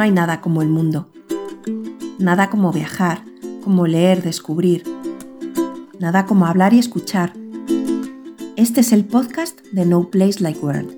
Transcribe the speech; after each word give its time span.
No 0.00 0.04
hay 0.04 0.12
nada 0.12 0.40
como 0.40 0.62
el 0.62 0.70
mundo. 0.70 1.10
Nada 2.18 2.48
como 2.48 2.72
viajar, 2.72 3.22
como 3.62 3.86
leer, 3.86 4.22
descubrir. 4.22 4.82
Nada 5.98 6.24
como 6.24 6.46
hablar 6.46 6.72
y 6.72 6.78
escuchar. 6.78 7.34
Este 8.56 8.80
es 8.80 8.92
el 8.92 9.04
podcast 9.04 9.60
de 9.72 9.84
No 9.84 10.08
Place 10.08 10.40
Like 10.40 10.58
World. 10.60 10.96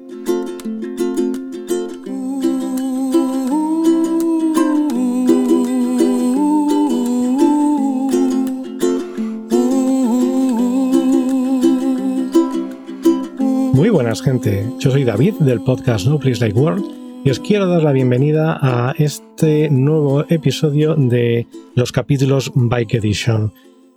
Muy 13.74 13.90
buenas 13.90 14.22
gente, 14.22 14.72
yo 14.78 14.92
soy 14.92 15.02
David 15.02 15.34
del 15.40 15.60
podcast 15.60 16.06
No 16.06 16.20
Place 16.20 16.38
Like 16.38 16.56
World 16.56 17.01
y 17.24 17.30
os 17.30 17.38
quiero 17.38 17.68
dar 17.68 17.84
la 17.84 17.92
bienvenida 17.92 18.58
a 18.60 18.94
este 18.98 19.70
nuevo 19.70 20.24
episodio 20.28 20.96
de 20.96 21.46
los 21.76 21.92
capítulos 21.92 22.50
Bike 22.54 22.94
Edition. 22.94 23.52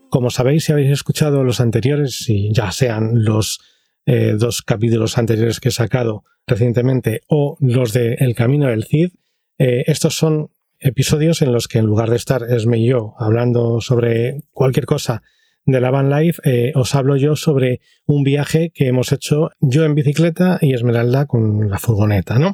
Como 0.09 0.29
sabéis, 0.29 0.65
si 0.65 0.71
habéis 0.71 0.91
escuchado 0.91 1.43
los 1.43 1.59
anteriores, 1.59 2.17
si 2.17 2.51
ya 2.53 2.71
sean 2.71 3.23
los 3.23 3.61
eh, 4.05 4.35
dos 4.37 4.61
capítulos 4.61 5.17
anteriores 5.17 5.59
que 5.59 5.69
he 5.69 5.71
sacado 5.71 6.23
recientemente 6.45 7.21
o 7.27 7.57
los 7.59 7.93
de 7.93 8.13
El 8.19 8.35
Camino 8.35 8.67
del 8.67 8.83
Cid, 8.83 9.13
eh, 9.57 9.83
estos 9.87 10.15
son 10.15 10.51
episodios 10.79 11.41
en 11.41 11.51
los 11.51 11.67
que 11.67 11.79
en 11.79 11.85
lugar 11.87 12.11
de 12.11 12.17
estar 12.17 12.43
Esme 12.43 12.77
y 12.77 12.87
yo 12.89 13.15
hablando 13.17 13.81
sobre 13.81 14.43
cualquier 14.51 14.85
cosa 14.85 15.23
de 15.65 15.81
la 15.81 15.89
Van 15.89 16.11
Life, 16.11 16.41
eh, 16.43 16.73
os 16.75 16.93
hablo 16.93 17.15
yo 17.15 17.35
sobre 17.35 17.81
un 18.05 18.23
viaje 18.23 18.71
que 18.71 18.87
hemos 18.87 19.11
hecho 19.11 19.49
yo 19.61 19.83
en 19.83 19.95
bicicleta 19.95 20.59
y 20.61 20.73
Esmeralda 20.73 21.25
con 21.25 21.71
la 21.71 21.79
furgoneta, 21.79 22.37
¿no? 22.37 22.53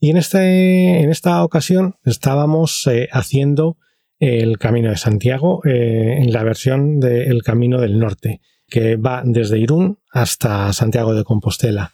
Y 0.00 0.10
en, 0.10 0.16
este, 0.16 1.02
en 1.02 1.10
esta 1.10 1.44
ocasión 1.44 1.96
estábamos 2.04 2.86
eh, 2.86 3.08
haciendo 3.12 3.76
el 4.18 4.58
Camino 4.58 4.90
de 4.90 4.96
Santiago 4.96 5.62
eh, 5.64 6.18
en 6.18 6.32
la 6.32 6.42
versión 6.42 7.00
del 7.00 7.42
Camino 7.42 7.80
del 7.80 7.98
Norte, 7.98 8.40
que 8.66 8.96
va 8.96 9.22
desde 9.24 9.58
Irún 9.58 9.98
hasta 10.10 10.72
Santiago 10.72 11.14
de 11.14 11.24
Compostela. 11.24 11.92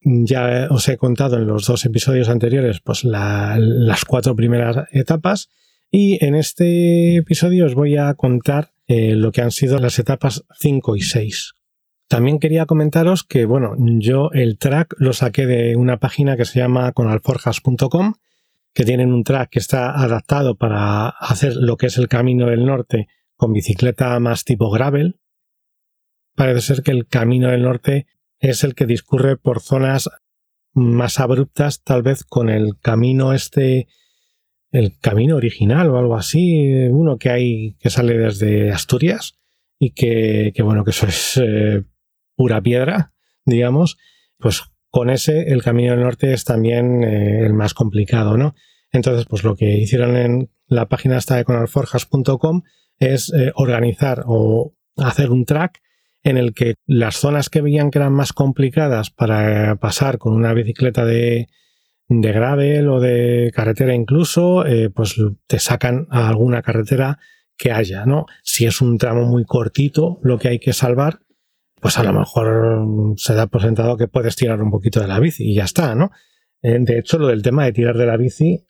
Ya 0.00 0.68
os 0.70 0.88
he 0.88 0.96
contado 0.96 1.36
en 1.36 1.46
los 1.46 1.66
dos 1.66 1.84
episodios 1.84 2.28
anteriores 2.28 2.80
pues 2.80 3.04
las 3.04 4.04
cuatro 4.04 4.36
primeras 4.36 4.86
etapas 4.92 5.48
y 5.90 6.22
en 6.24 6.34
este 6.34 7.16
episodio 7.16 7.66
os 7.66 7.74
voy 7.74 7.96
a 7.96 8.12
contar 8.14 8.72
eh, 8.86 9.14
lo 9.14 9.32
que 9.32 9.40
han 9.40 9.50
sido 9.50 9.78
las 9.78 9.98
etapas 9.98 10.44
5 10.58 10.96
y 10.96 11.00
6. 11.00 11.54
También 12.08 12.38
quería 12.38 12.66
comentaros 12.66 13.24
que, 13.24 13.46
bueno, 13.46 13.74
yo 13.78 14.30
el 14.32 14.58
track 14.58 14.94
lo 14.98 15.12
saqué 15.12 15.46
de 15.46 15.76
una 15.76 15.98
página 15.98 16.36
que 16.36 16.44
se 16.44 16.58
llama 16.58 16.92
conalforjas.com, 16.92 18.14
que 18.72 18.84
tienen 18.84 19.12
un 19.12 19.24
track 19.24 19.50
que 19.50 19.58
está 19.58 19.90
adaptado 19.90 20.56
para 20.56 21.08
hacer 21.08 21.54
lo 21.56 21.76
que 21.76 21.86
es 21.86 21.96
el 21.96 22.08
camino 22.08 22.46
del 22.46 22.66
norte 22.66 23.08
con 23.36 23.52
bicicleta 23.52 24.18
más 24.20 24.44
tipo 24.44 24.70
gravel. 24.70 25.20
Parece 26.34 26.60
ser 26.60 26.82
que 26.82 26.90
el 26.90 27.06
camino 27.06 27.48
del 27.48 27.62
norte 27.62 28.06
es 28.38 28.64
el 28.64 28.74
que 28.74 28.86
discurre 28.86 29.36
por 29.36 29.60
zonas 29.60 30.10
más 30.72 31.20
abruptas, 31.20 31.82
tal 31.82 32.02
vez 32.02 32.24
con 32.24 32.50
el 32.50 32.78
camino 32.80 33.32
este, 33.32 33.86
el 34.72 34.98
camino 34.98 35.36
original 35.36 35.88
o 35.90 35.98
algo 35.98 36.16
así, 36.16 36.66
uno 36.90 37.16
que 37.16 37.30
hay 37.30 37.74
que 37.78 37.90
sale 37.90 38.18
desde 38.18 38.72
Asturias 38.72 39.38
y 39.78 39.90
que, 39.90 40.52
bueno, 40.62 40.84
que 40.84 40.90
eso 40.90 41.06
es 41.06 41.40
eh, 41.42 41.84
pura 42.36 42.60
piedra, 42.60 43.12
digamos, 43.44 43.96
pues 44.38 44.62
con 44.90 45.10
ese 45.10 45.52
el 45.52 45.62
camino 45.62 45.92
del 45.92 46.02
norte 46.02 46.32
es 46.32 46.44
también 46.44 47.02
eh, 47.02 47.44
el 47.44 47.54
más 47.54 47.74
complicado, 47.74 48.36
¿no? 48.36 48.54
Entonces, 48.92 49.26
pues 49.28 49.42
lo 49.42 49.56
que 49.56 49.76
hicieron 49.76 50.16
en 50.16 50.50
la 50.66 50.88
página 50.88 51.18
esta 51.18 51.36
de 51.36 51.44
conalforjas.com 51.44 52.62
es 52.98 53.32
eh, 53.32 53.52
organizar 53.56 54.22
o 54.26 54.74
hacer 54.96 55.30
un 55.30 55.44
track 55.44 55.80
en 56.22 56.38
el 56.38 56.54
que 56.54 56.76
las 56.86 57.16
zonas 57.16 57.50
que 57.50 57.60
veían 57.60 57.90
que 57.90 57.98
eran 57.98 58.12
más 58.12 58.32
complicadas 58.32 59.10
para 59.10 59.76
pasar 59.76 60.18
con 60.18 60.32
una 60.32 60.54
bicicleta 60.54 61.04
de, 61.04 61.48
de 62.08 62.32
gravel 62.32 62.88
o 62.88 63.00
de 63.00 63.52
carretera 63.54 63.94
incluso, 63.94 64.64
eh, 64.64 64.90
pues 64.90 65.16
te 65.46 65.58
sacan 65.58 66.06
a 66.10 66.28
alguna 66.28 66.62
carretera 66.62 67.18
que 67.56 67.72
haya, 67.72 68.06
¿no? 68.06 68.26
Si 68.42 68.64
es 68.64 68.80
un 68.80 68.98
tramo 68.98 69.26
muy 69.26 69.44
cortito 69.44 70.18
lo 70.22 70.38
que 70.38 70.48
hay 70.48 70.58
que 70.58 70.72
salvar, 70.72 71.20
pues 71.84 71.98
a 71.98 72.02
lo 72.02 72.14
mejor 72.14 73.14
se 73.18 73.34
da 73.34 73.46
por 73.46 73.60
sentado 73.60 73.98
que 73.98 74.08
puedes 74.08 74.36
tirar 74.36 74.62
un 74.62 74.70
poquito 74.70 75.00
de 75.00 75.06
la 75.06 75.20
bici 75.20 75.50
y 75.50 75.54
ya 75.56 75.64
está, 75.64 75.94
¿no? 75.94 76.12
Eh, 76.62 76.78
de 76.80 76.98
hecho, 76.98 77.18
lo 77.18 77.26
del 77.26 77.42
tema 77.42 77.66
de 77.66 77.74
tirar 77.74 77.98
de 77.98 78.06
la 78.06 78.16
bici, 78.16 78.66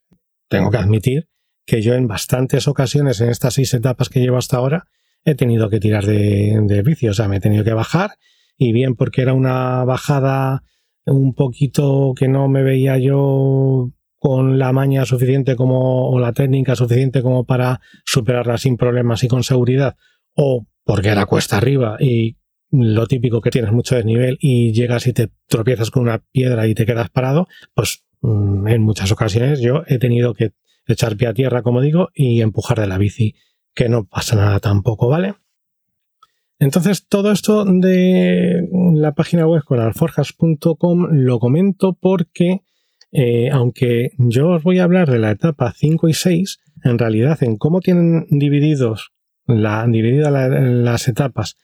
tengo 0.49 0.69
que 0.69 0.79
admitir 0.79 1.29
que 1.65 1.81
yo 1.81 1.95
en 1.95 2.09
bastantes 2.09 2.67
ocasiones 2.67 3.21
en 3.21 3.31
estas 3.31 3.55
seis 3.55 3.73
etapas 3.73 4.09
que 4.09 4.19
llevo 4.19 4.37
hasta 4.37 4.57
ahora 4.57 4.89
he 5.25 5.37
tenido 5.37 5.71
que 5.71 5.79
tirar 5.79 6.05
de, 6.05 6.59
de 6.61 6.83
bici, 6.83 7.07
o 7.07 7.15
sea, 7.15 7.29
me 7.29 7.37
he 7.37 7.41
tenido 7.41 7.63
que 7.63 7.73
bajar 7.73 8.17
y 8.59 8.73
bien 8.73 8.97
porque 8.97 9.23
era 9.23 9.33
una 9.33 9.85
bajada 9.85 10.65
un 11.07 11.35
poquito 11.35 12.15
que 12.17 12.27
no 12.27 12.49
me 12.49 12.65
veía 12.65 12.99
yo 12.99 13.93
con 14.17 14.59
la 14.59 14.73
maña 14.73 15.05
suficiente 15.05 15.55
como 15.55 16.11
o 16.11 16.19
la 16.19 16.33
técnica 16.33 16.75
suficiente 16.75 17.23
como 17.23 17.45
para 17.45 17.81
superarla 18.05 18.59
sin 18.59 18.77
problemas 18.77 19.23
y 19.23 19.29
con 19.29 19.45
seguridad 19.45 19.95
o 20.35 20.67
porque 20.83 21.11
era 21.11 21.27
cuesta 21.27 21.59
arriba 21.59 21.97
y 22.01 22.39
lo 22.83 23.07
típico 23.07 23.41
que 23.41 23.51
tienes 23.51 23.73
mucho 23.73 23.95
desnivel 23.95 24.37
y 24.41 24.73
llegas 24.73 25.07
y 25.07 25.13
te 25.13 25.31
tropiezas 25.47 25.91
con 25.91 26.03
una 26.03 26.19
piedra 26.33 26.67
y 26.67 26.75
te 26.75 26.87
quedas 26.87 27.11
parado, 27.11 27.47
pues 27.75 28.05
mm, 28.21 28.67
en 28.67 28.83
muchas 28.83 29.13
ocasiones 29.13 29.61
yo 29.61 29.83
he 29.87 29.99
tenido 29.99 30.35
que 30.35 30.53
echar 30.87 31.17
pie 31.17 31.29
a 31.29 31.35
tierra, 31.35 31.63
como 31.63 31.81
digo, 31.81 32.09
y 32.15 32.41
empujar 32.41 32.81
de 32.81 32.87
la 32.87 32.99
bici, 32.99 33.37
que 33.75 33.89
no 33.89 34.07
pasa 34.07 34.37
nada 34.37 34.61
tampoco, 34.61 35.09
¿vale? 35.09 35.35
Entonces, 36.59 37.07
todo 37.09 37.33
esto 37.33 37.65
de 37.65 38.69
la 38.95 39.13
página 39.13 39.47
web 39.47 39.63
con 39.65 39.81
alforjas.com 39.81 41.09
lo 41.11 41.39
comento 41.39 41.97
porque, 42.01 42.61
eh, 43.13 43.51
aunque 43.51 44.11
yo 44.19 44.51
os 44.51 44.63
voy 44.63 44.79
a 44.79 44.85
hablar 44.85 45.11
de 45.11 45.19
la 45.19 45.31
etapa 45.31 45.73
5 45.77 46.09
y 46.09 46.15
6, 46.15 46.61
en 46.85 46.99
realidad 46.99 47.43
en 47.43 47.57
cómo 47.57 47.81
tienen 47.81 48.27
divididos 48.31 49.13
la, 49.47 49.87
divididas 49.87 50.33
las 50.33 51.09
etapas 51.09 51.57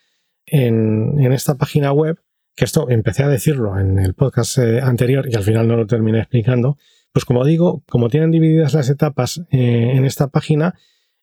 en, 0.51 1.33
esta 1.33 1.57
página 1.57 1.93
web, 1.93 2.21
que 2.55 2.65
esto 2.65 2.91
empecé 2.91 3.23
a 3.23 3.29
decirlo 3.29 3.79
en 3.79 3.99
el 3.99 4.15
podcast 4.15 4.59
eh, 4.59 4.81
anterior 4.81 5.29
y 5.29 5.37
al 5.37 5.45
final 5.45 5.69
no 5.69 5.77
lo 5.77 5.87
terminé 5.87 6.19
explicando, 6.19 6.77
pues 7.13 7.25
como 7.25 7.45
digo, 7.45 7.83
como 7.89 8.09
tienen 8.09 8.31
divididas 8.31 8.75
las 8.75 8.89
etapas 8.89 9.43
eh, 9.51 9.93
en 9.95 10.05
esta 10.05 10.29
página, 10.29 10.75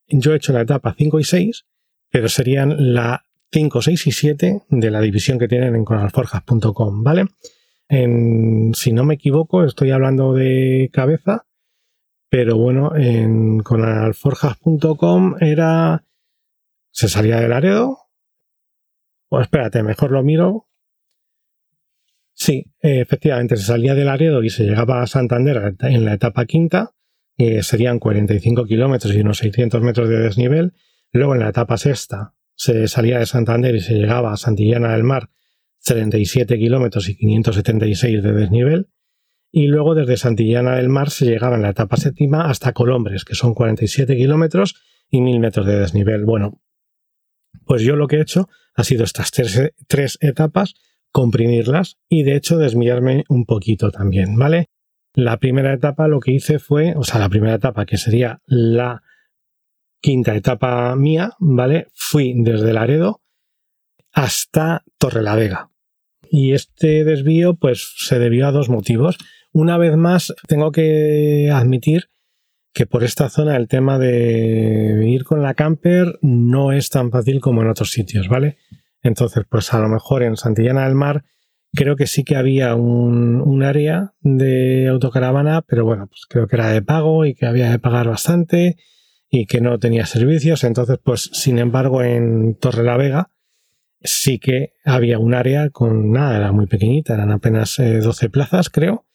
yo 0.07 0.33
he 0.33 0.38
hecho 0.38 0.53
la 0.53 0.61
etapa 0.61 0.95
5 0.97 1.19
y 1.19 1.23
6, 1.23 1.65
pero 2.09 2.29
serían 2.29 2.93
la 2.93 3.23
5, 3.51 3.81
6 3.81 4.07
y 4.07 4.11
7 4.11 4.63
de 4.69 4.91
la 4.91 5.01
división 5.01 5.39
que 5.39 5.47
tienen 5.47 5.75
en 5.75 5.85
conalforjas.com, 5.85 7.03
¿vale? 7.03 7.25
Si 7.89 8.91
no 8.91 9.05
me 9.05 9.13
equivoco, 9.13 9.63
estoy 9.63 9.91
hablando 9.91 10.33
de 10.33 10.89
cabeza, 10.91 11.45
pero 12.29 12.57
bueno, 12.57 12.95
en 12.95 13.59
conalforjas.com 13.59 15.35
era... 15.39 16.03
Se 16.91 17.07
salía 17.07 17.39
del 17.39 17.51
Laredo, 17.51 18.06
o 19.29 19.41
espérate, 19.41 19.83
mejor 19.83 20.11
lo 20.11 20.23
miro. 20.23 20.67
Sí, 22.33 22.65
efectivamente, 22.81 23.57
se 23.57 23.63
salía 23.63 23.95
de 23.95 24.05
Laredo 24.05 24.43
y 24.43 24.49
se 24.49 24.63
llegaba 24.63 25.01
a 25.01 25.07
Santander 25.07 25.75
en 25.79 26.05
la 26.05 26.13
etapa 26.13 26.45
quinta, 26.45 26.91
que 27.35 27.63
serían 27.63 27.99
45 27.99 28.65
kilómetros 28.65 29.15
y 29.15 29.21
unos 29.21 29.39
600 29.39 29.81
metros 29.81 30.07
de 30.07 30.19
desnivel. 30.19 30.74
Luego 31.12 31.33
en 31.33 31.39
la 31.39 31.50
etapa 31.50 31.77
sexta 31.77 32.35
se 32.53 32.88
salía 32.88 33.19
de 33.19 33.25
Santander 33.25 33.75
y 33.75 33.79
se 33.79 33.95
llegaba 33.95 34.33
a 34.33 34.38
Santillana 34.38 34.94
del 34.94 35.03
Mar, 35.03 35.29
37 35.83 36.57
kilómetros 36.57 37.09
y 37.09 37.15
576 37.18 38.21
de 38.21 38.33
desnivel. 38.33 38.89
Y 39.51 39.68
luego 39.68 39.95
desde 39.95 40.18
Santillana 40.18 40.75
del 40.75 40.89
Mar 40.89 41.09
se 41.09 41.25
llegaba 41.25 41.56
en 41.56 41.62
la 41.63 41.69
etapa 41.69 41.97
séptima 41.97 42.50
hasta 42.50 42.74
Colombres, 42.74 43.25
que 43.25 43.33
son 43.33 43.53
47 43.53 44.15
kilómetros 44.15 44.75
y 45.09 45.21
1000 45.21 45.39
metros 45.39 45.65
de 45.65 45.79
desnivel. 45.79 46.25
Bueno, 46.25 46.62
pues 47.67 47.81
yo 47.83 47.95
lo 47.95 48.07
que 48.07 48.17
he 48.17 48.21
hecho 48.21 48.49
ha 48.73 48.83
sido 48.83 49.03
estas 49.03 49.31
tres, 49.31 50.17
etapas, 50.21 50.75
comprimirlas 51.11 51.97
y 52.09 52.23
de 52.23 52.35
hecho 52.35 52.57
desviarme 52.57 53.23
un 53.29 53.45
poquito 53.45 53.91
también, 53.91 54.37
¿vale? 54.37 54.69
La 55.13 55.37
primera 55.37 55.73
etapa 55.73 56.07
lo 56.07 56.19
que 56.19 56.31
hice 56.31 56.59
fue, 56.59 56.93
o 56.95 57.03
sea, 57.03 57.19
la 57.19 57.29
primera 57.29 57.55
etapa 57.55 57.85
que 57.85 57.97
sería 57.97 58.41
la 58.45 59.01
quinta 59.99 60.35
etapa 60.35 60.95
mía, 60.95 61.33
¿vale? 61.39 61.87
Fui 61.93 62.33
desde 62.37 62.73
Laredo 62.73 63.21
hasta 64.13 64.83
Torrelavega. 64.97 65.71
Y 66.29 66.53
este 66.53 67.03
desvío 67.03 67.55
pues 67.55 67.93
se 67.97 68.19
debió 68.19 68.47
a 68.47 68.51
dos 68.51 68.69
motivos. 68.69 69.17
Una 69.51 69.77
vez 69.77 69.95
más 69.95 70.33
tengo 70.47 70.71
que 70.71 71.49
admitir 71.51 72.09
que 72.73 72.85
por 72.85 73.03
esta 73.03 73.29
zona 73.29 73.55
el 73.55 73.67
tema 73.67 73.97
de 73.97 75.03
ir 75.07 75.23
con 75.23 75.41
la 75.41 75.53
camper 75.53 76.19
no 76.21 76.71
es 76.71 76.89
tan 76.89 77.11
fácil 77.11 77.39
como 77.39 77.61
en 77.61 77.69
otros 77.69 77.91
sitios, 77.91 78.27
¿vale? 78.27 78.57
Entonces, 79.01 79.45
pues 79.49 79.73
a 79.73 79.79
lo 79.79 79.89
mejor 79.89 80.23
en 80.23 80.37
Santillana 80.37 80.85
del 80.85 80.95
Mar, 80.95 81.23
Creo 81.77 81.95
que 81.95 82.07
sí 82.07 82.23
que 82.23 82.35
había 82.35 82.75
un, 82.75 83.61
área 83.63 84.13
de 84.21 84.87
autocaravana, 84.87 85.61
pero 85.61 85.85
bueno, 85.85 86.07
pues 86.07 86.25
creo 86.27 86.47
que 86.47 86.55
era 86.55 86.69
de 86.69 86.81
pago 86.81 87.25
y 87.25 87.35
que 87.35 87.45
había 87.45 87.69
de 87.69 87.79
pagar 87.79 88.07
bastante 88.07 88.77
y 89.29 89.45
que 89.45 89.61
no 89.61 89.77
tenía 89.77 90.05
servicios. 90.05 90.63
Entonces, 90.63 90.97
pues, 91.03 91.29
sin 91.33 91.59
embargo, 91.59 92.01
en 92.01 92.55
Torre 92.55 92.83
la 92.83 92.97
Vega 92.97 93.31
sí 94.01 94.39
que 94.39 94.73
había 94.85 95.19
un 95.19 95.33
área 95.33 95.69
con 95.69 96.11
nada, 96.11 96.37
era 96.37 96.51
muy 96.51 96.67
pequeñita, 96.67 97.13
eran 97.13 97.31
apenas 97.31 97.75
12 97.77 98.25
eh, 98.25 98.29
plazas, 98.29 98.69
creo. 98.69 99.05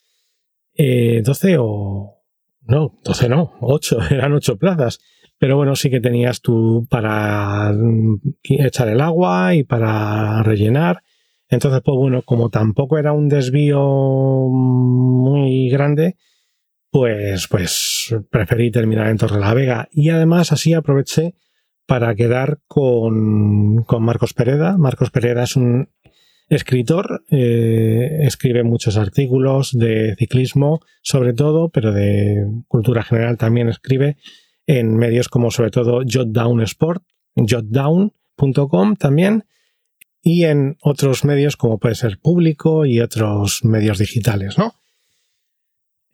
Eh, 0.74 1.22
12 1.24 1.56
o... 1.58 2.21
No, 2.64 2.98
12 3.04 3.28
no, 3.28 3.54
8, 3.60 3.98
eran 4.10 4.32
8 4.32 4.56
plazas. 4.58 5.00
Pero 5.38 5.56
bueno, 5.56 5.74
sí 5.74 5.90
que 5.90 6.00
tenías 6.00 6.40
tú 6.40 6.86
para 6.88 7.72
mm, 7.72 8.20
echar 8.42 8.88
el 8.88 9.00
agua 9.00 9.54
y 9.54 9.64
para 9.64 10.42
rellenar. 10.42 11.02
Entonces, 11.48 11.82
pues 11.84 11.96
bueno, 11.96 12.22
como 12.22 12.48
tampoco 12.48 12.96
era 12.96 13.12
un 13.12 13.28
desvío 13.28 13.80
muy 14.48 15.68
grande, 15.68 16.16
pues, 16.90 17.48
pues 17.48 18.14
preferí 18.30 18.70
terminar 18.70 19.08
en 19.08 19.18
Torre 19.18 19.40
la 19.40 19.52
Vega. 19.52 19.88
Y 19.90 20.10
además 20.10 20.52
así 20.52 20.74
aproveché 20.74 21.34
para 21.86 22.14
quedar 22.14 22.60
con, 22.66 23.82
con 23.84 24.02
Marcos 24.02 24.34
Pereda. 24.34 24.78
Marcos 24.78 25.10
Pereda 25.10 25.42
es 25.42 25.56
un 25.56 25.88
escritor, 26.48 27.24
eh, 27.30 28.20
escribe 28.22 28.62
muchos 28.62 28.96
artículos 28.96 29.72
de 29.72 30.14
ciclismo, 30.18 30.80
sobre 31.02 31.32
todo, 31.32 31.70
pero 31.70 31.92
de 31.92 32.46
cultura 32.68 33.02
general 33.02 33.38
también 33.38 33.68
escribe 33.68 34.16
en 34.66 34.96
medios 34.96 35.28
como 35.28 35.50
sobre 35.50 35.70
todo 35.70 36.02
Jotdown 36.06 36.60
Sport, 36.62 37.02
jotdown.com 37.36 38.96
también, 38.96 39.44
y 40.22 40.44
en 40.44 40.76
otros 40.82 41.24
medios 41.24 41.56
como 41.56 41.78
puede 41.78 41.94
ser 41.94 42.18
Público 42.18 42.86
y 42.86 43.00
otros 43.00 43.64
medios 43.64 43.98
digitales, 43.98 44.56
¿no? 44.58 44.74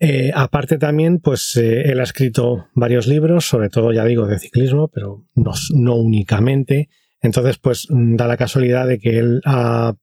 Eh, 0.01 0.31
aparte 0.33 0.77
también, 0.77 1.19
pues 1.19 1.57
eh, 1.57 1.91
él 1.91 1.99
ha 1.99 2.03
escrito 2.03 2.67
varios 2.73 3.05
libros, 3.05 3.45
sobre 3.45 3.69
todo, 3.69 3.91
ya 3.91 4.05
digo, 4.05 4.27
de 4.27 4.39
ciclismo, 4.39 4.87
pero 4.87 5.25
no, 5.35 5.51
no, 5.75 5.95
únicamente. 5.95 6.89
Entonces, 7.21 7.57
pues 7.57 7.85
da 7.89 8.25
la 8.25 8.37
casualidad 8.37 8.87
de 8.87 8.97
que 8.97 9.19
él 9.19 9.41
ha 9.43 9.93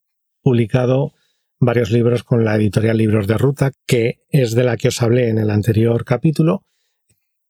publicado 0.46 1.12
varios 1.58 1.90
libros 1.90 2.22
con 2.22 2.44
la 2.44 2.54
editorial 2.54 2.98
Libros 2.98 3.26
de 3.26 3.36
Ruta, 3.36 3.72
que 3.84 4.20
es 4.30 4.54
de 4.54 4.62
la 4.62 4.76
que 4.76 4.88
os 4.88 5.02
hablé 5.02 5.28
en 5.28 5.38
el 5.38 5.50
anterior 5.50 6.04
capítulo, 6.04 6.62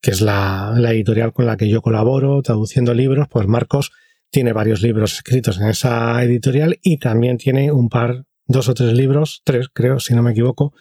que 0.00 0.12
es 0.12 0.22
la, 0.22 0.72
editorial 0.78 1.34
con 1.34 1.44
la 1.44 1.58
que 1.58 1.69
yo 1.69 1.82
colaboro 1.82 2.40
traduciendo 2.40 2.94
libros. 2.94 3.28
Pues 3.28 3.46
Marcos 3.48 3.93
tiene 4.31 4.54
varios 4.54 4.81
libros 4.81 5.12
escritos 5.12 5.60
en 5.60 5.69
esa 5.69 6.22
editorial 6.22 6.78
y 6.82 6.96
también 6.96 7.37
tiene 7.37 7.70
un 7.70 7.90
par, 7.90 8.25
dos 8.46 8.70
o 8.70 8.72
tres 8.72 8.94
libros, 8.94 9.43
tres 9.44 9.69
creo, 9.70 10.00
si 10.00 10.14
no 10.14 10.22
me 10.22 10.31
equivoco, 10.31 10.72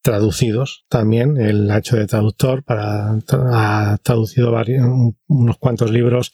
traducidos 0.00 0.86
también. 0.88 1.36
Él 1.36 1.70
ha 1.70 1.80
hecho 1.80 1.96
de 1.96 2.06
traductor 2.06 2.64
para 2.64 3.18
ha 3.30 3.98
traducido 4.02 4.52
varios, 4.52 4.86
unos 5.26 5.58
cuantos 5.58 5.90
libros 5.90 6.32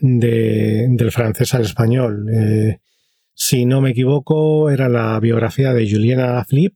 de, 0.00 0.88
del 0.90 1.12
francés 1.12 1.54
al 1.54 1.62
español. 1.62 2.26
Eh, 2.34 2.80
si 3.38 3.66
no 3.66 3.82
me 3.82 3.90
equivoco, 3.90 4.70
era 4.70 4.88
la 4.88 5.20
biografía 5.20 5.74
de 5.74 5.88
Juliana 5.88 6.42
Flip. 6.44 6.74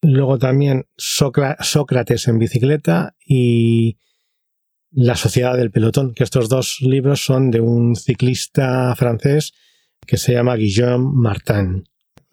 Luego 0.00 0.38
también 0.38 0.86
Sócrates 0.96 2.28
en 2.28 2.38
bicicleta 2.38 3.14
y 3.24 3.98
La 4.90 5.16
sociedad 5.16 5.56
del 5.56 5.70
pelotón, 5.70 6.14
que 6.14 6.24
estos 6.24 6.48
dos 6.48 6.78
libros 6.80 7.24
son 7.24 7.50
de 7.50 7.60
un 7.60 7.94
ciclista 7.94 8.94
francés 8.96 9.52
que 10.06 10.16
se 10.16 10.32
llama 10.32 10.56
Guillaume 10.56 11.10
Martin 11.12 11.84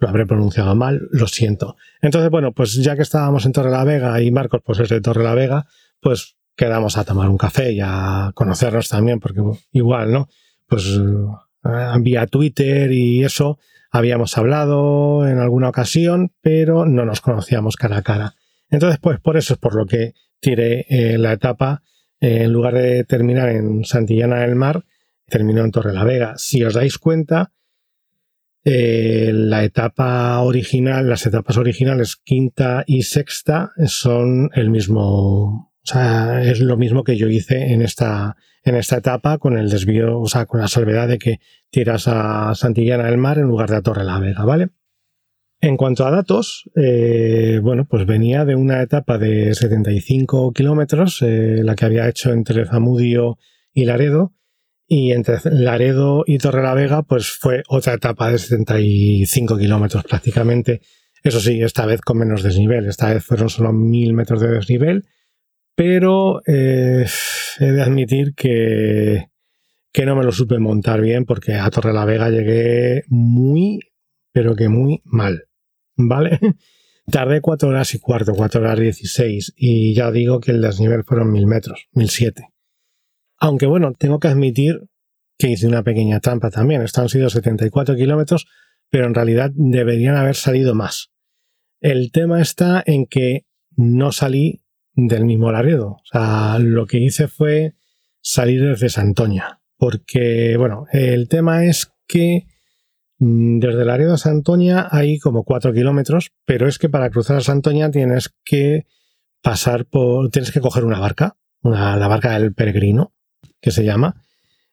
lo 0.01 0.09
habré 0.09 0.25
pronunciado 0.25 0.75
mal, 0.75 1.07
lo 1.11 1.27
siento. 1.27 1.75
Entonces, 2.01 2.31
bueno, 2.31 2.53
pues 2.53 2.73
ya 2.73 2.95
que 2.95 3.03
estábamos 3.03 3.45
en 3.45 3.51
Torre 3.51 3.69
la 3.69 3.83
Vega 3.83 4.19
y 4.21 4.31
Marcos 4.31 4.61
pues 4.65 4.79
es 4.79 4.89
de 4.89 4.99
Torre 4.99 5.23
la 5.23 5.35
Vega, 5.35 5.67
pues 5.99 6.37
quedamos 6.55 6.97
a 6.97 7.03
tomar 7.03 7.29
un 7.29 7.37
café 7.37 7.71
y 7.71 7.81
a 7.83 8.31
conocernos 8.33 8.89
también, 8.89 9.19
porque 9.19 9.41
igual, 9.71 10.11
¿no? 10.11 10.27
Pues 10.67 10.99
vía 11.99 12.27
Twitter 12.27 12.91
y 12.91 13.23
eso 13.23 13.59
habíamos 13.91 14.37
hablado 14.37 15.27
en 15.27 15.37
alguna 15.37 15.69
ocasión, 15.69 16.31
pero 16.41 16.85
no 16.85 17.05
nos 17.05 17.21
conocíamos 17.21 17.75
cara 17.75 17.97
a 17.97 18.01
cara. 18.01 18.35
Entonces, 18.69 18.99
pues 19.01 19.19
por 19.19 19.37
eso 19.37 19.53
es 19.53 19.59
por 19.59 19.75
lo 19.75 19.85
que 19.85 20.13
tiré 20.39 20.85
eh, 20.89 21.17
la 21.17 21.33
etapa, 21.33 21.83
eh, 22.19 22.43
en 22.43 22.53
lugar 22.53 22.73
de 22.73 23.03
terminar 23.03 23.49
en 23.49 23.83
Santillana 23.83 24.39
del 24.39 24.55
Mar, 24.55 24.85
terminó 25.27 25.63
en 25.63 25.71
Torre 25.71 25.93
la 25.93 26.05
Vega. 26.05 26.33
Si 26.37 26.63
os 26.63 26.73
dais 26.73 26.97
cuenta, 26.97 27.51
eh, 28.63 29.31
la 29.33 29.63
etapa 29.63 30.39
original, 30.39 31.09
las 31.09 31.25
etapas 31.25 31.57
originales 31.57 32.15
quinta 32.15 32.83
y 32.87 33.03
sexta 33.03 33.71
son 33.87 34.51
el 34.53 34.69
mismo, 34.69 35.70
o 35.83 35.87
sea, 35.87 36.43
es 36.43 36.59
lo 36.59 36.77
mismo 36.77 37.03
que 37.03 37.17
yo 37.17 37.27
hice 37.27 37.73
en 37.73 37.81
esta, 37.81 38.35
en 38.63 38.75
esta 38.75 38.97
etapa 38.97 39.37
con 39.37 39.57
el 39.57 39.69
desvío, 39.69 40.19
o 40.19 40.27
sea, 40.27 40.45
con 40.45 40.61
la 40.61 40.67
salvedad 40.67 41.07
de 41.07 41.17
que 41.17 41.39
tiras 41.69 42.07
a 42.07 42.53
Santillana 42.55 43.05
del 43.05 43.17
Mar 43.17 43.39
en 43.39 43.45
lugar 43.45 43.69
de 43.69 43.77
a 43.77 43.81
Torre 43.81 44.03
la 44.03 44.19
Vega, 44.19 44.45
¿vale? 44.45 44.69
En 45.59 45.77
cuanto 45.77 46.05
a 46.05 46.11
datos, 46.11 46.69
eh, 46.75 47.59
bueno, 47.61 47.85
pues 47.87 48.07
venía 48.07 48.45
de 48.45 48.55
una 48.55 48.81
etapa 48.81 49.19
de 49.19 49.53
75 49.53 50.53
kilómetros, 50.53 51.21
eh, 51.21 51.61
la 51.63 51.75
que 51.75 51.85
había 51.85 52.09
hecho 52.09 52.31
entre 52.31 52.65
Zamudio 52.65 53.37
y 53.71 53.85
Laredo, 53.85 54.33
y 54.87 55.13
entre 55.13 55.37
Laredo 55.45 56.23
y 56.27 56.37
Torre 56.37 56.63
la 56.63 56.73
Vega, 56.73 57.03
pues 57.03 57.29
fue 57.31 57.63
otra 57.69 57.93
etapa 57.93 58.29
de 58.29 58.39
75 58.39 59.57
kilómetros 59.57 60.03
prácticamente. 60.03 60.81
Eso 61.23 61.39
sí, 61.39 61.61
esta 61.61 61.85
vez 61.85 62.01
con 62.01 62.17
menos 62.17 62.43
desnivel. 62.43 62.87
Esta 62.87 63.13
vez 63.13 63.23
fueron 63.23 63.49
solo 63.49 63.71
mil 63.71 64.13
metros 64.13 64.41
de 64.41 64.49
desnivel. 64.49 65.05
Pero 65.83 66.43
eh, 66.45 67.07
he 67.59 67.65
de 67.65 67.81
admitir 67.81 68.35
que, 68.35 69.31
que 69.91 70.05
no 70.05 70.15
me 70.15 70.23
lo 70.23 70.31
supe 70.31 70.59
montar 70.59 71.01
bien 71.01 71.25
porque 71.25 71.55
a 71.55 71.71
Torre 71.71 71.91
la 71.91 72.05
Vega 72.05 72.29
llegué 72.29 73.01
muy, 73.07 73.79
pero 74.31 74.55
que 74.55 74.69
muy 74.69 75.01
mal. 75.05 75.45
¿Vale? 75.95 76.37
Tardé 77.11 77.41
cuatro 77.41 77.69
horas 77.69 77.95
y 77.95 77.99
cuarto, 77.99 78.33
cuatro 78.35 78.61
horas 78.61 78.79
dieciséis. 78.79 79.53
Y 79.57 79.95
ya 79.95 80.11
digo 80.11 80.39
que 80.39 80.51
el 80.51 80.61
desnivel 80.61 81.03
fueron 81.03 81.31
mil 81.31 81.47
metros, 81.47 81.87
mil 81.93 82.11
siete. 82.11 82.49
Aunque 83.39 83.65
bueno, 83.65 83.93
tengo 83.97 84.19
que 84.19 84.27
admitir 84.27 84.83
que 85.39 85.50
hice 85.50 85.65
una 85.65 85.81
pequeña 85.81 86.19
trampa 86.19 86.51
también. 86.51 86.83
Estos 86.83 87.01
han 87.01 87.09
sido 87.09 87.31
74 87.31 87.95
kilómetros, 87.95 88.45
pero 88.91 89.07
en 89.07 89.15
realidad 89.15 89.50
deberían 89.55 90.15
haber 90.15 90.35
salido 90.35 90.75
más. 90.75 91.09
El 91.79 92.11
tema 92.11 92.39
está 92.39 92.83
en 92.85 93.07
que 93.07 93.47
no 93.75 94.11
salí 94.11 94.61
del 94.93 95.25
mismo 95.25 95.51
Laredo. 95.51 95.89
O 95.89 96.01
sea, 96.12 96.57
lo 96.60 96.86
que 96.86 97.00
hice 97.00 97.27
fue 97.27 97.74
salir 98.21 98.63
desde 98.63 98.89
Santoña. 98.89 99.62
Porque, 99.77 100.55
bueno, 100.57 100.86
el 100.91 101.27
tema 101.27 101.65
es 101.65 101.91
que 102.07 102.45
mm, 103.19 103.60
desde 103.60 103.86
Laredo 103.86 104.13
a 104.13 104.17
Santoña 104.17 104.88
hay 104.91 105.17
como 105.17 105.43
4 105.43 105.74
kilómetros, 105.74 106.31
pero 106.45 106.67
es 106.67 106.77
que 106.77 106.89
para 106.89 107.10
cruzar 107.10 107.38
a 107.38 107.41
Santoña 107.41 107.89
tienes 107.89 108.33
que 108.43 108.86
pasar 109.41 109.86
por, 109.86 110.29
tienes 110.29 110.51
que 110.51 110.62
coger 110.62 110.83
una 110.83 111.00
barca, 111.00 111.36
la 111.63 112.07
barca 112.07 112.38
del 112.38 112.53
peregrino, 112.53 113.13
que 113.60 113.71
se 113.71 113.83
llama. 113.83 114.21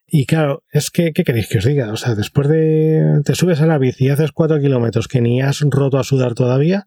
Y 0.06 0.26
claro, 0.26 0.64
es 0.70 0.90
que, 0.90 1.12
¿qué 1.12 1.22
queréis 1.22 1.48
que 1.48 1.58
os 1.58 1.64
diga? 1.64 1.92
O 1.92 1.96
sea, 1.96 2.14
después 2.14 2.48
de. 2.48 3.20
Te 3.24 3.34
subes 3.34 3.60
a 3.60 3.66
la 3.66 3.78
bici 3.78 4.06
y 4.06 4.08
haces 4.08 4.32
cuatro 4.32 4.58
kilómetros 4.58 5.06
que 5.06 5.20
ni 5.20 5.42
has 5.42 5.60
roto 5.60 5.98
a 5.98 6.04
sudar 6.04 6.34
todavía 6.34 6.86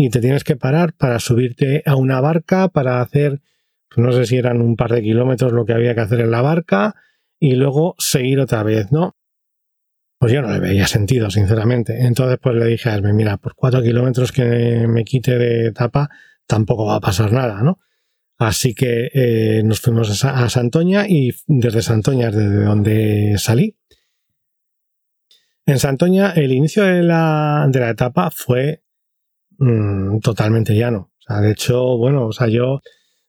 y 0.00 0.10
te 0.10 0.20
tienes 0.20 0.44
que 0.44 0.54
parar 0.54 0.92
para 0.92 1.18
subirte 1.18 1.82
a 1.84 1.96
una 1.96 2.20
barca, 2.20 2.68
para 2.68 3.00
hacer. 3.00 3.42
Pues 3.88 4.06
no 4.06 4.12
sé 4.12 4.26
si 4.26 4.36
eran 4.36 4.60
un 4.60 4.76
par 4.76 4.92
de 4.92 5.02
kilómetros 5.02 5.52
lo 5.52 5.66
que 5.66 5.72
había 5.72 5.92
que 5.96 6.00
hacer 6.00 6.20
en 6.20 6.30
la 6.30 6.40
barca 6.40 6.94
y 7.40 7.56
luego 7.56 7.96
seguir 7.98 8.38
otra 8.38 8.62
vez, 8.62 8.92
¿no? 8.92 9.16
Pues 10.20 10.32
yo 10.32 10.40
no 10.40 10.52
le 10.52 10.60
veía 10.60 10.86
sentido, 10.86 11.30
sinceramente. 11.30 12.06
Entonces, 12.06 12.38
pues 12.40 12.54
le 12.54 12.66
dije 12.66 12.90
a 12.90 12.94
él, 12.94 13.12
mira, 13.12 13.38
por 13.38 13.56
cuatro 13.56 13.82
kilómetros 13.82 14.30
que 14.30 14.86
me 14.86 15.02
quite 15.02 15.36
de 15.36 15.66
etapa, 15.66 16.08
tampoco 16.46 16.86
va 16.86 16.94
a 16.94 17.00
pasar 17.00 17.32
nada, 17.32 17.60
¿no? 17.64 17.80
Así 18.38 18.74
que 18.74 19.10
eh, 19.12 19.62
nos 19.64 19.80
fuimos 19.80 20.24
a, 20.24 20.48
Santoña 20.48 21.08
y 21.08 21.32
desde 21.48 21.82
Santoña 21.82 22.28
es 22.28 22.36
desde 22.36 22.64
donde 22.64 23.34
salí. 23.36 23.76
En 25.66 25.80
Santoña 25.80 26.30
el 26.36 26.52
inicio 26.52 26.84
de 26.84 27.02
la, 27.02 27.66
de 27.68 27.80
la 27.80 27.90
etapa 27.90 28.30
fue 28.30 28.84
mm, 29.58 30.20
totalmente 30.20 30.74
llano. 30.74 31.10
O 31.28 31.34
de 31.34 31.50
hecho, 31.52 31.96
bueno, 31.96 32.26
o 32.26 32.32
sea, 32.32 32.48
yo 32.48 32.80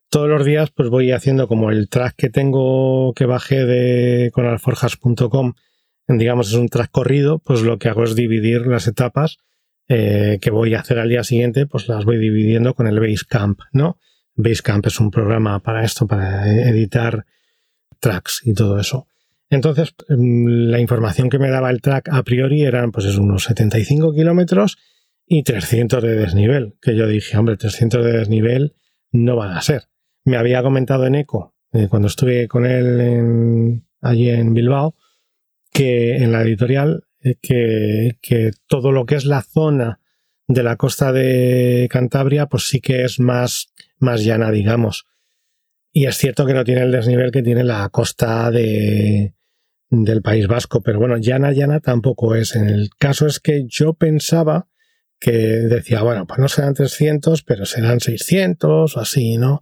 todos 0.08 0.28
los 0.28 0.44
días 0.44 0.70
pues 0.70 0.88
voy 0.88 1.12
haciendo 1.12 1.46
como 1.46 1.70
el 1.70 1.88
track 1.88 2.14
que 2.16 2.30
tengo 2.30 3.12
que 3.14 3.26
bajé 3.26 3.64
de 3.64 4.30
con 4.32 4.46
alforjas.com, 4.46 5.54
digamos 6.08 6.48
es 6.48 6.54
un 6.54 6.68
track 6.68 6.90
corrido, 6.90 7.38
pues 7.38 7.62
lo 7.62 7.78
que 7.78 7.88
hago 7.88 8.02
es 8.02 8.16
dividir 8.16 8.66
las 8.66 8.88
etapas 8.88 9.38
eh, 9.88 10.38
que 10.40 10.50
voy 10.50 10.74
a 10.74 10.80
hacer 10.80 10.98
al 10.98 11.08
día 11.08 11.24
siguiente, 11.24 11.66
pues 11.66 11.88
las 11.88 12.04
voy 12.04 12.18
dividiendo 12.18 12.74
con 12.74 12.86
el 12.86 12.98
Basecamp, 13.00 13.60
¿no? 13.72 13.98
Basecamp 14.34 14.86
es 14.86 14.98
un 15.00 15.10
programa 15.10 15.60
para 15.60 15.84
esto, 15.84 16.06
para 16.06 16.48
editar 16.68 17.26
tracks 18.00 18.42
y 18.44 18.54
todo 18.54 18.78
eso. 18.80 19.06
Entonces, 19.50 19.94
mm, 20.08 20.46
la 20.70 20.80
información 20.80 21.28
que 21.28 21.38
me 21.38 21.50
daba 21.50 21.70
el 21.70 21.80
track 21.80 22.08
a 22.10 22.22
priori 22.22 22.62
eran 22.62 22.92
pues 22.92 23.06
unos 23.16 23.44
75 23.44 24.12
kilómetros 24.14 24.78
y 25.32 25.44
300 25.44 26.02
de 26.02 26.16
desnivel, 26.16 26.74
que 26.82 26.96
yo 26.96 27.06
dije, 27.06 27.38
hombre, 27.38 27.56
300 27.56 28.04
de 28.04 28.12
desnivel 28.14 28.74
no 29.12 29.36
van 29.36 29.56
a 29.56 29.62
ser. 29.62 29.84
Me 30.24 30.36
había 30.36 30.60
comentado 30.60 31.06
en 31.06 31.14
ECO, 31.14 31.54
eh, 31.72 31.86
cuando 31.88 32.08
estuve 32.08 32.48
con 32.48 32.66
él 32.66 33.80
allí 34.00 34.28
en 34.28 34.54
Bilbao, 34.54 34.96
que 35.72 36.16
en 36.16 36.32
la 36.32 36.42
editorial, 36.42 37.04
eh, 37.20 37.36
que, 37.40 38.18
que 38.20 38.50
todo 38.66 38.90
lo 38.90 39.06
que 39.06 39.14
es 39.14 39.24
la 39.24 39.42
zona 39.42 40.00
de 40.48 40.64
la 40.64 40.74
costa 40.74 41.12
de 41.12 41.86
Cantabria, 41.88 42.46
pues 42.46 42.66
sí 42.66 42.80
que 42.80 43.04
es 43.04 43.20
más, 43.20 43.72
más 44.00 44.24
llana, 44.24 44.50
digamos. 44.50 45.06
Y 45.92 46.06
es 46.06 46.16
cierto 46.16 46.44
que 46.44 46.54
no 46.54 46.64
tiene 46.64 46.82
el 46.82 46.90
desnivel 46.90 47.30
que 47.30 47.44
tiene 47.44 47.62
la 47.62 47.88
costa 47.90 48.50
de, 48.50 49.34
del 49.90 50.22
País 50.22 50.48
Vasco, 50.48 50.82
pero 50.82 50.98
bueno, 50.98 51.18
llana, 51.18 51.52
llana 51.52 51.78
tampoco 51.78 52.34
es. 52.34 52.56
En 52.56 52.68
el 52.68 52.90
caso 52.98 53.28
es 53.28 53.38
que 53.38 53.64
yo 53.68 53.94
pensaba 53.94 54.66
que 55.20 55.32
decía, 55.32 56.02
bueno, 56.02 56.26
pues 56.26 56.40
no 56.40 56.48
serán 56.48 56.74
300, 56.74 57.42
pero 57.42 57.66
serán 57.66 58.00
600 58.00 58.96
o 58.96 59.00
así, 59.00 59.36
¿no? 59.36 59.60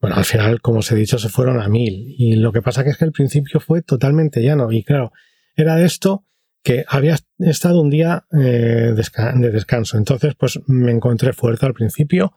Bueno, 0.00 0.16
al 0.16 0.24
final, 0.24 0.60
como 0.60 0.80
os 0.80 0.90
he 0.92 0.96
dicho, 0.96 1.18
se 1.18 1.28
fueron 1.28 1.60
a 1.60 1.68
1000. 1.68 2.14
Y 2.18 2.36
lo 2.36 2.52
que 2.52 2.62
pasa 2.62 2.82
es 2.82 2.96
que 2.98 3.04
el 3.04 3.12
principio 3.12 3.60
fue 3.60 3.82
totalmente 3.82 4.42
llano. 4.42 4.70
Y 4.72 4.82
claro, 4.82 5.12
era 5.56 5.76
de 5.76 5.86
esto 5.86 6.24
que 6.62 6.84
había 6.88 7.16
estado 7.38 7.80
un 7.80 7.90
día 7.90 8.24
eh, 8.32 8.92
de 8.94 9.50
descanso. 9.50 9.96
Entonces, 9.96 10.34
pues 10.36 10.60
me 10.66 10.92
encontré 10.92 11.32
fuerte 11.32 11.66
al 11.66 11.74
principio. 11.74 12.34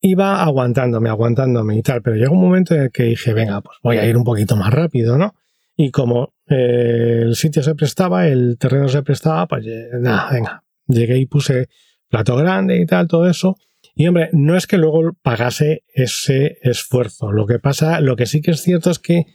Iba 0.00 0.42
aguantándome, 0.42 1.08
aguantándome 1.08 1.76
y 1.76 1.82
tal, 1.82 2.02
pero 2.02 2.16
llegó 2.16 2.34
un 2.34 2.42
momento 2.42 2.74
en 2.74 2.82
el 2.82 2.90
que 2.90 3.04
dije, 3.04 3.32
venga, 3.32 3.60
pues 3.62 3.78
voy 3.82 3.96
a 3.96 4.06
ir 4.06 4.16
un 4.16 4.24
poquito 4.24 4.56
más 4.56 4.72
rápido, 4.72 5.16
¿no? 5.16 5.34
Y 5.76 5.90
como 5.90 6.34
eh, 6.48 7.20
el 7.22 7.36
sitio 7.36 7.62
se 7.62 7.74
prestaba, 7.74 8.28
el 8.28 8.58
terreno 8.58 8.88
se 8.88 9.02
prestaba, 9.02 9.46
pues 9.46 9.66
eh, 9.66 9.88
nada, 9.98 10.30
venga, 10.30 10.63
llegué 10.86 11.18
y 11.18 11.26
puse 11.26 11.68
plato 12.08 12.36
grande 12.36 12.78
y 12.78 12.86
tal, 12.86 13.08
todo 13.08 13.28
eso. 13.28 13.56
Y 13.94 14.06
hombre, 14.06 14.30
no 14.32 14.56
es 14.56 14.66
que 14.66 14.78
luego 14.78 15.12
pagase 15.22 15.84
ese 15.94 16.58
esfuerzo. 16.62 17.32
Lo 17.32 17.46
que 17.46 17.58
pasa, 17.58 18.00
lo 18.00 18.16
que 18.16 18.26
sí 18.26 18.40
que 18.40 18.52
es 18.52 18.62
cierto 18.62 18.90
es 18.90 18.98
que 18.98 19.26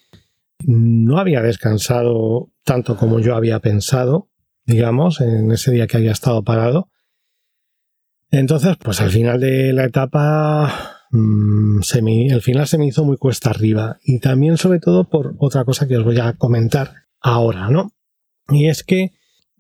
no 0.66 1.18
había 1.18 1.42
descansado 1.42 2.52
tanto 2.64 2.98
como 2.98 3.20
yo 3.20 3.36
había 3.36 3.60
pensado, 3.60 4.30
digamos, 4.66 5.22
en 5.22 5.52
ese 5.52 5.72
día 5.72 5.88
que 5.88 5.98
había 5.98 6.12
estado 6.12 6.44
parado. 6.44 6.90
Entonces, 8.32 8.76
pues 8.78 9.02
al 9.02 9.10
final 9.10 9.40
de 9.40 9.74
la 9.74 9.86
etapa 9.86 11.00
Mm, 11.12 11.80
el 12.32 12.42
final 12.42 12.68
se 12.68 12.78
me 12.78 12.86
hizo 12.86 13.04
muy 13.04 13.18
cuesta 13.18 13.50
arriba 13.50 13.98
y 14.04 14.20
también 14.20 14.58
sobre 14.58 14.80
todo 14.80 15.10
por 15.10 15.36
otra 15.40 15.66
cosa 15.66 15.88
que 15.88 15.98
os 15.98 16.04
voy 16.04 16.20
a 16.20 16.34
comentar 16.34 16.94
ahora, 17.20 17.70
¿no? 17.70 17.94
Y 18.50 18.68
es 18.68 18.84
que 18.84 19.14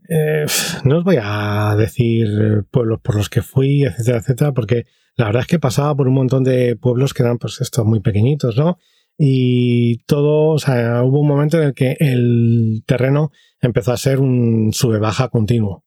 eh, 0.10 0.46
no 0.84 0.98
os 0.98 1.04
voy 1.04 1.18
a 1.22 1.76
decir 1.78 2.66
pueblos 2.72 3.00
por 3.02 3.16
los 3.16 3.30
que 3.30 3.42
fui, 3.42 3.84
etcétera, 3.84 4.18
etcétera, 4.18 4.54
porque 4.54 4.86
la 5.16 5.26
verdad 5.26 5.42
es 5.42 5.48
que 5.48 5.60
pasaba 5.60 5.96
por 5.96 6.08
un 6.08 6.16
montón 6.16 6.44
de 6.44 6.76
pueblos 6.76 7.14
que 7.14 7.24
eran 7.24 7.38
pues 7.38 7.62
estos 7.62 7.86
muy 7.86 8.00
pequeñitos, 8.00 8.58
¿no? 8.58 8.78
Y 9.18 9.98
todo, 10.06 10.52
o 10.52 10.60
sea, 10.60 11.04
hubo 11.04 11.20
un 11.20 11.28
momento 11.28 11.58
en 11.58 11.68
el 11.68 11.74
que 11.74 11.98
el 12.00 12.84
terreno 12.88 13.32
empezó 13.60 13.92
a 13.92 13.98
ser 13.98 14.20
un 14.20 14.72
sube-baja 14.72 15.28
continuo. 15.28 15.84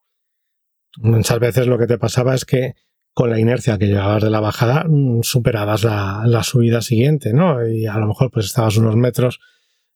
Muchas 0.98 1.38
veces 1.40 1.66
lo 1.66 1.78
que 1.78 1.86
te 1.86 1.98
pasaba 1.98 2.34
es 2.34 2.44
que 2.44 2.74
con 3.14 3.30
la 3.30 3.40
inercia 3.40 3.78
que 3.78 3.86
llevabas 3.86 4.22
de 4.22 4.30
la 4.30 4.40
bajada, 4.40 4.84
mm, 4.88 5.22
superabas 5.22 5.82
la, 5.82 6.42
subida 6.42 6.80
siguiente, 6.82 7.32
¿no? 7.32 7.66
Y 7.66 7.86
a 7.86 7.98
lo 7.98 8.06
mejor 8.06 8.30
pues 8.30 8.46
estabas 8.46 8.76
unos 8.76 8.96
metros 8.96 9.40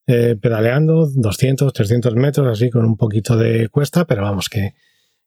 eh, 0.07 0.37
pedaleando, 0.41 1.09
200, 1.13 1.73
300 1.73 2.15
metros, 2.15 2.47
así 2.47 2.71
con 2.71 2.85
un 2.85 2.97
poquito 2.97 3.37
de 3.37 3.69
cuesta, 3.69 4.07
pero 4.07 4.23
vamos, 4.23 4.49
que, 4.49 4.75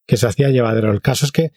que 0.06 0.18
se 0.18 0.28
hacía 0.28 0.50
llevadero. 0.50 0.92
El 0.92 1.02
caso 1.02 1.26
es 1.26 1.32
que, 1.32 1.52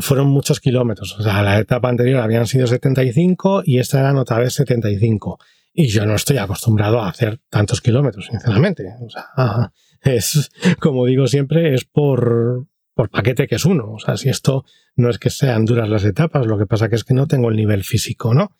fueron 0.00 0.28
muchos 0.28 0.60
kilómetros. 0.60 1.18
O 1.18 1.22
sea, 1.22 1.42
la 1.42 1.58
etapa 1.58 1.88
anterior 1.88 2.20
habían 2.20 2.46
sido 2.46 2.66
75 2.66 3.62
y 3.64 3.78
esta 3.78 4.00
era 4.00 4.18
otra 4.18 4.38
vez 4.38 4.54
75. 4.54 5.38
Y 5.74 5.88
yo 5.88 6.06
no 6.06 6.14
estoy 6.14 6.38
acostumbrado 6.38 7.00
a 7.00 7.08
hacer 7.08 7.40
tantos 7.48 7.80
kilómetros, 7.80 8.26
sinceramente. 8.26 8.84
O 9.00 9.10
sea, 9.10 9.72
es, 10.02 10.50
como 10.78 11.06
digo 11.06 11.26
siempre, 11.26 11.74
es 11.74 11.84
por, 11.84 12.66
por 12.94 13.10
paquete 13.10 13.46
que 13.46 13.56
es 13.56 13.64
uno. 13.64 13.92
O 13.92 13.98
sea, 13.98 14.16
si 14.16 14.28
esto 14.28 14.64
no 14.94 15.10
es 15.10 15.18
que 15.18 15.30
sean 15.30 15.64
duras 15.64 15.88
las 15.88 16.04
etapas, 16.04 16.46
lo 16.46 16.58
que 16.58 16.66
pasa 16.66 16.88
es 16.90 17.04
que 17.04 17.14
no 17.14 17.26
tengo 17.26 17.50
el 17.50 17.56
nivel 17.56 17.82
físico, 17.84 18.34
¿no? 18.34 18.52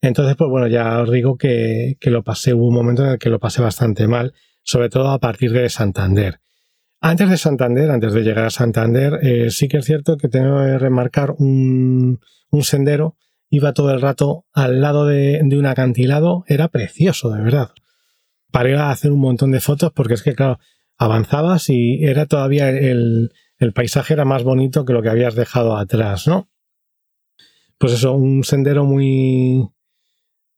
Entonces, 0.00 0.36
pues 0.36 0.48
bueno, 0.48 0.68
ya 0.68 1.00
os 1.00 1.10
digo 1.10 1.36
que, 1.36 1.96
lo 2.02 2.22
pasé, 2.22 2.54
hubo 2.54 2.68
un 2.68 2.74
momento 2.74 3.04
en 3.04 3.10
el 3.10 3.18
que 3.18 3.30
lo 3.30 3.40
pasé 3.40 3.62
bastante 3.62 4.06
mal, 4.06 4.32
sobre 4.62 4.88
todo 4.88 5.10
a 5.10 5.18
partir 5.18 5.52
de 5.52 5.68
Santander. 5.68 6.40
Antes 7.00 7.30
de 7.30 7.36
Santander, 7.36 7.90
antes 7.90 8.12
de 8.12 8.22
llegar 8.22 8.44
a 8.44 8.50
Santander, 8.50 9.18
eh, 9.22 9.50
sí 9.50 9.68
que 9.68 9.78
es 9.78 9.84
cierto 9.84 10.16
que 10.16 10.28
tengo 10.28 10.58
que 10.58 10.78
remarcar 10.78 11.34
un, 11.38 12.20
sendero, 12.62 13.16
iba 13.50 13.72
todo 13.72 13.92
el 13.92 14.00
rato 14.00 14.46
al 14.52 14.80
lado 14.80 15.06
de, 15.06 15.40
de 15.42 15.58
un 15.58 15.66
acantilado, 15.66 16.44
era 16.46 16.68
precioso, 16.68 17.30
de 17.30 17.42
verdad. 17.42 17.70
Paré 18.50 18.76
a 18.76 18.90
hacer 18.90 19.10
un 19.12 19.20
montón 19.20 19.50
de 19.50 19.60
fotos 19.60 19.92
porque 19.92 20.14
es 20.14 20.22
que, 20.22 20.34
claro, 20.34 20.58
avanzabas 20.96 21.68
y 21.70 22.04
era 22.04 22.26
todavía 22.26 22.68
el, 22.70 23.32
el 23.58 23.72
paisaje 23.72 24.14
era 24.14 24.24
más 24.24 24.42
bonito 24.44 24.84
que 24.84 24.92
lo 24.92 25.02
que 25.02 25.08
habías 25.08 25.34
dejado 25.34 25.76
atrás, 25.76 26.26
¿no? 26.26 26.48
Pues 27.78 27.92
eso, 27.92 28.14
un 28.14 28.42
sendero 28.42 28.84
muy 28.84 29.68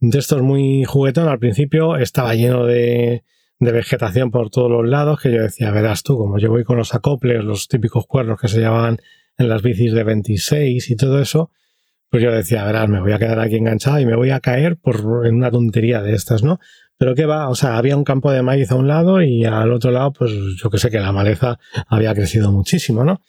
de 0.01 0.19
estos 0.19 0.43
muy 0.43 0.85
juguetón. 0.85 1.29
Al 1.29 1.39
principio 1.39 1.97
estaba 1.97 2.35
lleno 2.35 2.65
de, 2.65 3.23
vegetación 3.59 4.31
por 4.31 4.51
todos 4.51 4.71
los 4.71 4.89
lados, 4.89 5.21
que 5.21 5.31
yo 5.31 5.43
decía, 5.43 5.71
verás 5.71 6.03
tú, 6.03 6.17
como 6.17 6.39
yo 6.39 6.51
voy 6.51 6.65
con 6.65 6.79
los 6.79 6.95
acoples, 6.95 7.45
los 7.45 7.69
típicos 7.69 8.07
cuernos 8.07 8.41
que 8.41 8.49
se 8.49 8.59
llevaban 8.59 8.99
en 9.37 9.49
las 9.49 9.63
bicis 9.63 9.93
de 9.93 10.03
26 10.03 10.91
y 10.91 10.97
todo 10.97 11.21
eso, 11.21 11.51
pues 12.09 12.23
yo 12.23 12.33
decía, 12.33 12.65
verás, 12.65 12.89
me 12.89 13.01
voy 13.01 13.13
a 13.13 13.19
quedar 13.19 13.39
aquí 13.39 13.57
enganchado 13.57 14.01
y 14.01 14.07
me 14.07 14.17
voy 14.17 14.31
a 14.31 14.41
caer 14.41 14.77
por 14.77 15.27
en 15.27 15.37
una 15.37 15.51
tontería 15.51 16.03
de 16.03 16.15
estas, 16.15 16.43
¿no? 16.43 16.59
Pero 16.97 17.15
qué 17.15 17.25
va, 17.25 17.49
o 17.49 17.55
sea, 17.55 17.79
había 17.79 17.97
un 17.97 18.05
campo 18.05 18.33
de 18.33 18.43
maíz 18.43 18.71
a 18.73 18.75
un 18.75 18.89
lado 18.89 19.23
y 19.23 19.45
al 19.45 19.73
otro 19.73 19.91
lado, 19.91 20.13
pues 20.13 20.33
yo 20.63 20.71
que 20.71 20.79
sé 20.79 20.91
que 20.91 21.01
la 21.01 21.13
maleza 21.13 21.59
había 21.87 22.15
crecido 22.15 22.51
muchísimo, 22.51 23.05
¿no? 23.05 23.23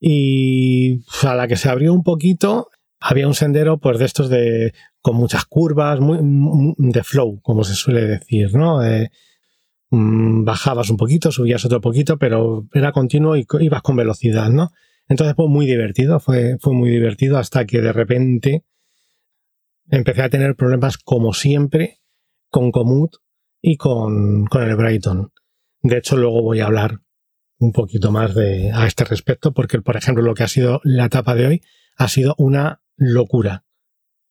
Y 0.00 1.02
a 1.22 1.34
la 1.34 1.48
que 1.48 1.56
se 1.56 1.68
abrió 1.68 1.92
un 1.92 2.04
poquito, 2.04 2.68
había 3.00 3.26
un 3.26 3.34
sendero, 3.34 3.78
pues 3.78 3.98
de 3.98 4.04
estos 4.04 4.28
de, 4.28 4.72
con 5.00 5.16
muchas 5.16 5.44
curvas, 5.44 6.00
muy, 6.00 6.18
de 6.78 7.04
flow, 7.04 7.40
como 7.42 7.64
se 7.64 7.74
suele 7.74 8.06
decir, 8.06 8.54
¿no? 8.54 8.80
Mm, 9.90 10.44
bajabas 10.44 10.90
un 10.90 10.96
poquito, 10.96 11.32
subías 11.32 11.64
otro 11.64 11.80
poquito, 11.80 12.18
pero 12.18 12.66
era 12.74 12.92
continuo 12.92 13.36
y 13.36 13.46
ibas 13.60 13.82
con 13.82 13.96
velocidad, 13.96 14.50
¿no? 14.50 14.70
Entonces 15.08 15.34
fue 15.34 15.48
muy 15.48 15.66
divertido, 15.66 16.20
fue, 16.20 16.58
fue 16.60 16.74
muy 16.74 16.90
divertido 16.90 17.38
hasta 17.38 17.64
que 17.64 17.80
de 17.80 17.92
repente 17.92 18.64
empecé 19.90 20.22
a 20.22 20.28
tener 20.28 20.54
problemas 20.54 20.98
como 20.98 21.32
siempre 21.32 22.00
con 22.50 22.70
Comut 22.70 23.16
y 23.60 23.76
con, 23.76 24.46
el 24.52 24.76
Brighton. 24.76 25.32
De 25.82 25.98
hecho, 25.98 26.16
luego 26.16 26.42
voy 26.42 26.60
a 26.60 26.66
hablar 26.66 27.00
un 27.58 27.72
poquito 27.72 28.12
más 28.12 28.34
de, 28.34 28.70
a 28.72 28.86
este 28.86 29.04
respecto, 29.04 29.52
porque, 29.52 29.80
por 29.80 29.96
ejemplo, 29.96 30.22
lo 30.22 30.34
que 30.34 30.44
ha 30.44 30.48
sido 30.48 30.80
la 30.84 31.06
etapa 31.06 31.34
de 31.34 31.46
hoy 31.46 31.62
ha 31.96 32.08
sido 32.08 32.34
una 32.38 32.82
locura 32.98 33.64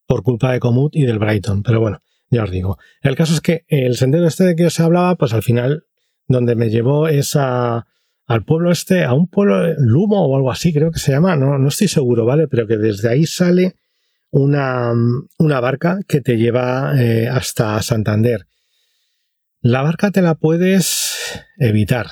por 0.05 0.24
culpa 0.24 0.51
de 0.51 0.59
Comut 0.59 0.95
y 0.95 1.05
del 1.05 1.19
Brighton. 1.19 1.63
Pero 1.63 1.79
bueno, 1.79 2.01
ya 2.29 2.43
os 2.43 2.51
digo. 2.51 2.77
El 3.01 3.15
caso 3.15 3.33
es 3.33 3.41
que 3.41 3.65
el 3.67 3.97
sendero 3.97 4.27
este 4.27 4.43
de 4.43 4.55
que 4.55 4.67
os 4.67 4.79
hablaba, 4.79 5.15
pues 5.15 5.33
al 5.33 5.43
final, 5.43 5.86
donde 6.27 6.55
me 6.55 6.69
llevó 6.69 7.07
es 7.07 7.36
a, 7.36 7.88
al 8.25 8.43
pueblo 8.43 8.71
este, 8.71 9.03
a 9.03 9.13
un 9.13 9.27
pueblo, 9.27 9.74
Lumo 9.77 10.25
o 10.27 10.36
algo 10.36 10.51
así, 10.51 10.74
creo 10.74 10.91
que 10.91 11.00
se 11.00 11.12
llama, 11.12 11.36
no, 11.36 11.57
no 11.57 11.67
estoy 11.69 11.88
seguro, 11.88 12.25
¿vale? 12.25 12.47
Pero 12.47 12.67
que 12.67 12.77
desde 12.77 13.09
ahí 13.09 13.25
sale 13.25 13.75
una, 14.29 14.93
una 15.38 15.59
barca 15.59 16.00
que 16.07 16.21
te 16.21 16.38
lleva 16.38 16.93
eh, 17.01 17.27
hasta 17.27 17.81
Santander. 17.81 18.47
La 19.62 19.81
barca 19.81 20.12
te 20.12 20.21
la 20.21 20.36
puedes 20.36 21.43
evitar, 21.57 22.07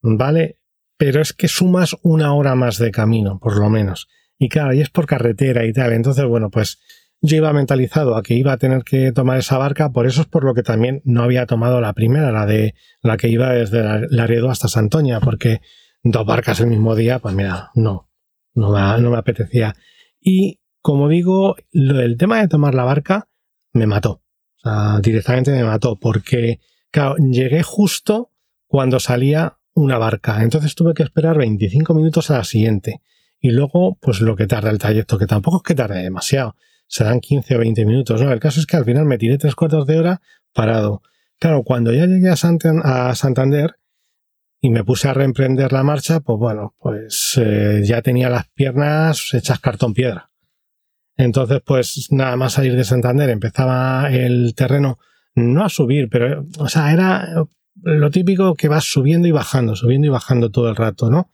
¿vale? 0.00 0.58
Pero 0.96 1.20
es 1.20 1.32
que 1.32 1.48
sumas 1.48 1.96
una 2.02 2.34
hora 2.34 2.54
más 2.54 2.78
de 2.78 2.90
camino, 2.90 3.38
por 3.40 3.58
lo 3.58 3.68
menos. 3.68 4.08
Y 4.38 4.48
claro, 4.48 4.74
y 4.74 4.80
es 4.80 4.90
por 4.90 5.06
carretera 5.06 5.64
y 5.64 5.72
tal. 5.72 5.92
Entonces, 5.92 6.24
bueno, 6.24 6.50
pues 6.50 6.78
yo 7.20 7.36
iba 7.36 7.52
mentalizado 7.52 8.16
a 8.16 8.22
que 8.22 8.34
iba 8.34 8.52
a 8.52 8.58
tener 8.58 8.82
que 8.82 9.12
tomar 9.12 9.38
esa 9.38 9.56
barca, 9.56 9.92
por 9.92 10.06
eso 10.06 10.22
es 10.22 10.26
por 10.26 10.44
lo 10.44 10.54
que 10.54 10.62
también 10.62 11.00
no 11.04 11.22
había 11.22 11.46
tomado 11.46 11.80
la 11.80 11.92
primera, 11.94 12.32
la 12.32 12.44
de 12.44 12.74
la 13.02 13.16
que 13.16 13.28
iba 13.28 13.50
desde 13.50 14.08
Laredo 14.10 14.50
hasta 14.50 14.68
Santoña, 14.68 15.20
porque 15.20 15.60
dos 16.02 16.26
barcas 16.26 16.60
el 16.60 16.66
mismo 16.66 16.94
día, 16.94 17.20
pues 17.20 17.34
mira, 17.34 17.70
no, 17.74 18.10
no 18.54 18.70
me, 18.70 19.00
no 19.00 19.10
me 19.10 19.16
apetecía. 19.16 19.74
Y 20.20 20.60
como 20.82 21.08
digo, 21.08 21.56
lo 21.72 21.94
del 21.94 22.18
tema 22.18 22.40
de 22.40 22.48
tomar 22.48 22.74
la 22.74 22.84
barca 22.84 23.28
me 23.72 23.86
mató. 23.86 24.22
Directamente 25.02 25.50
me 25.52 25.64
mató 25.64 25.98
porque, 25.98 26.60
claro, 26.90 27.16
llegué 27.16 27.62
justo 27.62 28.30
cuando 28.66 29.00
salía 29.00 29.58
una 29.74 29.98
barca. 29.98 30.42
Entonces 30.42 30.74
tuve 30.74 30.94
que 30.94 31.02
esperar 31.02 31.38
25 31.38 31.94
minutos 31.94 32.30
a 32.30 32.38
la 32.38 32.44
siguiente. 32.44 33.00
Y 33.44 33.50
luego, 33.50 33.98
pues 34.00 34.22
lo 34.22 34.36
que 34.36 34.46
tarda 34.46 34.70
el 34.70 34.78
trayecto, 34.78 35.18
que 35.18 35.26
tampoco 35.26 35.58
es 35.58 35.62
que 35.64 35.74
tarde 35.74 36.02
demasiado. 36.02 36.56
Serán 36.86 37.20
15 37.20 37.56
o 37.56 37.58
20 37.58 37.84
minutos, 37.84 38.22
¿no? 38.22 38.32
El 38.32 38.40
caso 38.40 38.58
es 38.58 38.64
que 38.64 38.78
al 38.78 38.86
final 38.86 39.04
me 39.04 39.18
tiré 39.18 39.36
tres 39.36 39.54
cuartos 39.54 39.86
de 39.86 39.98
hora 39.98 40.22
parado. 40.54 41.02
Claro, 41.38 41.62
cuando 41.62 41.92
ya 41.92 42.06
llegué 42.06 42.30
a, 42.30 42.36
Santander 43.14 43.76
y 44.62 44.70
me 44.70 44.82
puse 44.82 45.10
a 45.10 45.12
reemprender 45.12 45.74
la 45.74 45.82
marcha, 45.82 46.20
pues 46.20 46.38
bueno, 46.38 46.74
pues 46.78 47.38
eh, 47.38 47.82
ya 47.84 48.00
tenía 48.00 48.30
las 48.30 48.48
piernas 48.48 49.34
hechas 49.34 49.60
cartón 49.60 49.92
piedra. 49.92 50.30
Entonces, 51.18 51.60
pues 51.62 52.08
nada 52.12 52.36
más 52.36 52.54
salir 52.54 52.74
de 52.74 52.84
Santander, 52.84 53.28
empezaba 53.28 54.08
el 54.10 54.54
terreno 54.54 54.98
no 55.34 55.66
a 55.66 55.68
subir, 55.68 56.08
pero, 56.08 56.46
o 56.60 56.70
sea, 56.70 56.94
era 56.94 57.28
lo 57.82 58.10
típico 58.10 58.54
que 58.54 58.68
vas 58.68 58.84
subiendo 58.84 59.28
y 59.28 59.32
bajando, 59.32 59.76
subiendo 59.76 60.06
y 60.06 60.10
bajando 60.10 60.50
todo 60.50 60.70
el 60.70 60.76
rato, 60.76 61.10
¿no? 61.10 61.28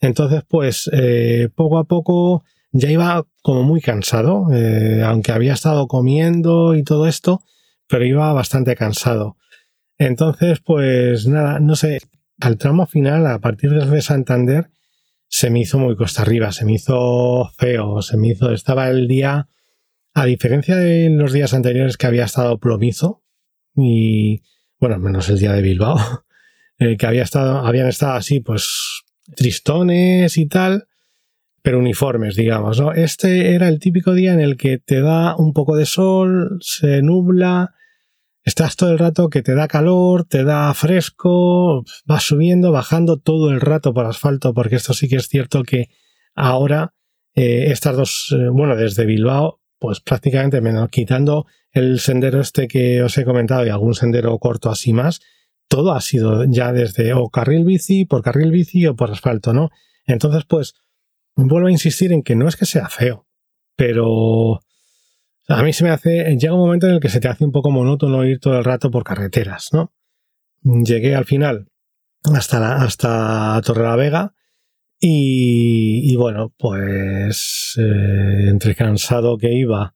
Entonces, 0.00 0.42
pues, 0.48 0.90
eh, 0.92 1.48
poco 1.54 1.78
a 1.78 1.84
poco 1.84 2.44
ya 2.72 2.90
iba 2.90 3.26
como 3.42 3.62
muy 3.62 3.80
cansado, 3.80 4.48
eh, 4.52 5.02
aunque 5.04 5.32
había 5.32 5.54
estado 5.54 5.86
comiendo 5.88 6.74
y 6.74 6.82
todo 6.82 7.06
esto, 7.06 7.42
pero 7.88 8.04
iba 8.04 8.32
bastante 8.32 8.76
cansado. 8.76 9.36
Entonces, 9.98 10.60
pues 10.60 11.26
nada, 11.26 11.58
no 11.60 11.76
sé, 11.76 11.98
al 12.40 12.58
tramo 12.58 12.86
final, 12.86 13.26
a 13.26 13.38
partir 13.38 13.70
de 13.70 14.02
Santander, 14.02 14.70
se 15.28 15.50
me 15.50 15.60
hizo 15.60 15.78
muy 15.78 15.96
costa 15.96 16.22
arriba, 16.22 16.52
se 16.52 16.64
me 16.64 16.74
hizo 16.74 17.50
feo, 17.56 18.02
se 18.02 18.16
me 18.16 18.28
hizo, 18.28 18.52
estaba 18.52 18.88
el 18.88 19.08
día, 19.08 19.48
a 20.14 20.24
diferencia 20.24 20.76
de 20.76 21.08
los 21.10 21.32
días 21.32 21.54
anteriores 21.54 21.96
que 21.96 22.06
había 22.06 22.24
estado 22.24 22.58
plomizo, 22.58 23.22
y 23.74 24.42
bueno, 24.78 24.98
menos 24.98 25.28
el 25.28 25.38
día 25.38 25.52
de 25.52 25.62
Bilbao, 25.62 25.98
eh, 26.78 26.96
que 26.96 27.06
había 27.06 27.22
estado, 27.22 27.66
habían 27.66 27.88
estado 27.88 28.14
así, 28.14 28.40
pues 28.40 29.04
tristones 29.34 30.38
y 30.38 30.46
tal, 30.46 30.86
pero 31.62 31.78
uniformes, 31.78 32.36
digamos, 32.36 32.80
¿no? 32.80 32.92
Este 32.92 33.54
era 33.54 33.68
el 33.68 33.80
típico 33.80 34.12
día 34.12 34.32
en 34.32 34.40
el 34.40 34.56
que 34.56 34.78
te 34.78 35.00
da 35.00 35.36
un 35.36 35.52
poco 35.52 35.76
de 35.76 35.86
sol, 35.86 36.58
se 36.60 37.02
nubla, 37.02 37.74
estás 38.44 38.76
todo 38.76 38.92
el 38.92 38.98
rato 38.98 39.28
que 39.28 39.42
te 39.42 39.54
da 39.54 39.66
calor, 39.66 40.24
te 40.24 40.44
da 40.44 40.72
fresco, 40.74 41.84
vas 42.04 42.22
subiendo, 42.22 42.70
bajando 42.70 43.18
todo 43.18 43.50
el 43.50 43.60
rato 43.60 43.92
por 43.92 44.06
asfalto, 44.06 44.54
porque 44.54 44.76
esto 44.76 44.94
sí 44.94 45.08
que 45.08 45.16
es 45.16 45.26
cierto 45.26 45.64
que 45.64 45.88
ahora 46.34 46.94
eh, 47.34 47.72
estas 47.72 47.96
dos, 47.96 48.34
eh, 48.38 48.48
bueno, 48.48 48.76
desde 48.76 49.04
Bilbao, 49.04 49.60
pues 49.78 50.00
prácticamente 50.00 50.60
menos, 50.60 50.88
quitando 50.88 51.46
el 51.72 51.98
sendero 51.98 52.40
este 52.40 52.68
que 52.68 53.02
os 53.02 53.18
he 53.18 53.24
comentado 53.24 53.66
y 53.66 53.70
algún 53.70 53.94
sendero 53.94 54.38
corto 54.38 54.70
así 54.70 54.92
más, 54.92 55.20
todo 55.68 55.92
ha 55.92 56.00
sido 56.00 56.44
ya 56.44 56.72
desde 56.72 57.14
o 57.14 57.28
carril 57.28 57.64
bici, 57.64 58.04
por 58.04 58.22
carril 58.22 58.50
bici 58.50 58.86
o 58.86 58.96
por 58.96 59.10
asfalto, 59.10 59.52
¿no? 59.52 59.70
Entonces, 60.06 60.44
pues, 60.46 60.74
vuelvo 61.34 61.68
a 61.68 61.72
insistir 61.72 62.12
en 62.12 62.22
que 62.22 62.36
no 62.36 62.48
es 62.48 62.56
que 62.56 62.66
sea 62.66 62.88
feo, 62.88 63.26
pero 63.76 64.60
a 65.48 65.62
mí 65.62 65.72
se 65.72 65.84
me 65.84 65.90
hace, 65.90 66.36
llega 66.36 66.54
un 66.54 66.60
momento 66.60 66.86
en 66.86 66.94
el 66.94 67.00
que 67.00 67.08
se 67.08 67.20
te 67.20 67.28
hace 67.28 67.44
un 67.44 67.52
poco 67.52 67.70
monótono 67.70 68.24
ir 68.24 68.40
todo 68.40 68.58
el 68.58 68.64
rato 68.64 68.90
por 68.90 69.04
carreteras, 69.04 69.68
¿no? 69.72 69.92
Llegué 70.62 71.14
al 71.14 71.24
final 71.24 71.68
hasta, 72.34 72.58
la, 72.58 72.76
hasta 72.76 73.60
Torre 73.64 73.84
la 73.84 73.96
Vega 73.96 74.34
y, 74.98 76.16
bueno, 76.16 76.54
pues 76.56 77.74
eh, 77.78 78.48
entre 78.48 78.74
cansado 78.74 79.36
que 79.36 79.52
iba, 79.52 79.94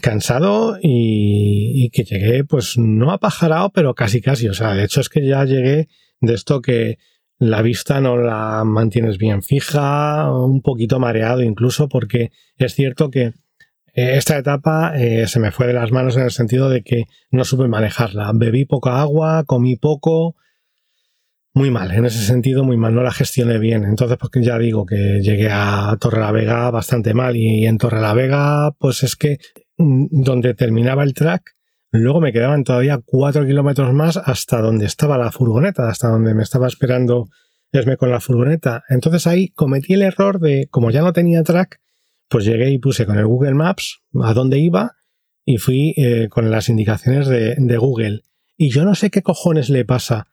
cansado 0.00 0.78
y, 0.80 1.90
que 1.90 2.04
llegué 2.04 2.44
pues 2.44 2.78
no 2.78 3.12
apajarado, 3.12 3.70
pero 3.70 3.94
casi 3.94 4.20
casi, 4.20 4.48
o 4.48 4.54
sea, 4.54 4.74
de 4.74 4.84
hecho 4.84 5.00
es 5.00 5.08
que 5.08 5.26
ya 5.26 5.44
llegué 5.44 5.88
de 6.20 6.34
esto 6.34 6.60
que 6.60 6.98
la 7.38 7.62
vista 7.62 8.00
no 8.00 8.16
la 8.16 8.62
mantienes 8.64 9.18
bien 9.18 9.42
fija, 9.42 10.32
un 10.32 10.62
poquito 10.62 10.98
mareado 11.00 11.42
incluso, 11.42 11.88
porque 11.88 12.30
es 12.56 12.74
cierto 12.74 13.10
que 13.10 13.32
eh, 13.94 14.16
esta 14.16 14.38
etapa 14.38 14.92
eh, 14.96 15.26
se 15.26 15.40
me 15.40 15.50
fue 15.50 15.66
de 15.66 15.72
las 15.72 15.90
manos 15.90 16.16
en 16.16 16.22
el 16.22 16.30
sentido 16.30 16.68
de 16.68 16.82
que 16.82 17.04
no 17.30 17.44
supe 17.44 17.68
manejarla. 17.68 18.30
Bebí 18.34 18.64
poca 18.64 19.00
agua, 19.00 19.44
comí 19.44 19.76
poco. 19.76 20.36
Muy 21.54 21.70
mal, 21.70 21.90
en 21.90 22.06
ese 22.06 22.24
sentido 22.24 22.64
muy 22.64 22.78
mal, 22.78 22.94
no 22.94 23.02
la 23.02 23.12
gestioné 23.12 23.58
bien. 23.58 23.84
Entonces, 23.84 24.16
pues 24.18 24.30
ya 24.44 24.58
digo 24.58 24.86
que 24.86 25.20
llegué 25.20 25.50
a 25.50 25.96
Torre 26.00 26.20
la 26.20 26.32
Vega 26.32 26.70
bastante 26.70 27.12
mal 27.12 27.36
y 27.36 27.66
en 27.66 27.76
Torre 27.76 28.00
la 28.00 28.14
Vega, 28.14 28.72
pues 28.78 29.02
es 29.02 29.16
que 29.16 29.38
mm, 29.76 30.06
donde 30.22 30.54
terminaba 30.54 31.02
el 31.02 31.12
track, 31.12 31.42
luego 31.90 32.20
me 32.20 32.32
quedaban 32.32 32.64
todavía 32.64 33.00
cuatro 33.04 33.44
kilómetros 33.44 33.92
más 33.92 34.16
hasta 34.16 34.62
donde 34.62 34.86
estaba 34.86 35.18
la 35.18 35.30
furgoneta, 35.30 35.88
hasta 35.88 36.08
donde 36.08 36.34
me 36.34 36.42
estaba 36.42 36.66
esperando 36.66 37.28
Esme 37.72 37.96
con 37.96 38.10
la 38.10 38.20
furgoneta. 38.20 38.84
Entonces 38.88 39.26
ahí 39.26 39.48
cometí 39.48 39.94
el 39.94 40.02
error 40.02 40.38
de, 40.38 40.68
como 40.70 40.90
ya 40.90 41.00
no 41.00 41.12
tenía 41.12 41.42
track, 41.42 41.80
pues 42.28 42.44
llegué 42.44 42.70
y 42.70 42.78
puse 42.78 43.06
con 43.06 43.18
el 43.18 43.26
Google 43.26 43.54
Maps 43.54 44.00
a 44.22 44.34
dónde 44.34 44.58
iba 44.58 44.92
y 45.44 45.56
fui 45.56 45.94
eh, 45.96 46.28
con 46.28 46.50
las 46.50 46.68
indicaciones 46.68 47.28
de, 47.28 47.76
Google. 47.78 48.22
Y 48.56 48.70
yo 48.70 48.84
no 48.84 48.94
sé 48.94 49.10
qué 49.10 49.22
cojones 49.22 49.70
le 49.70 49.84
pasa 49.84 50.28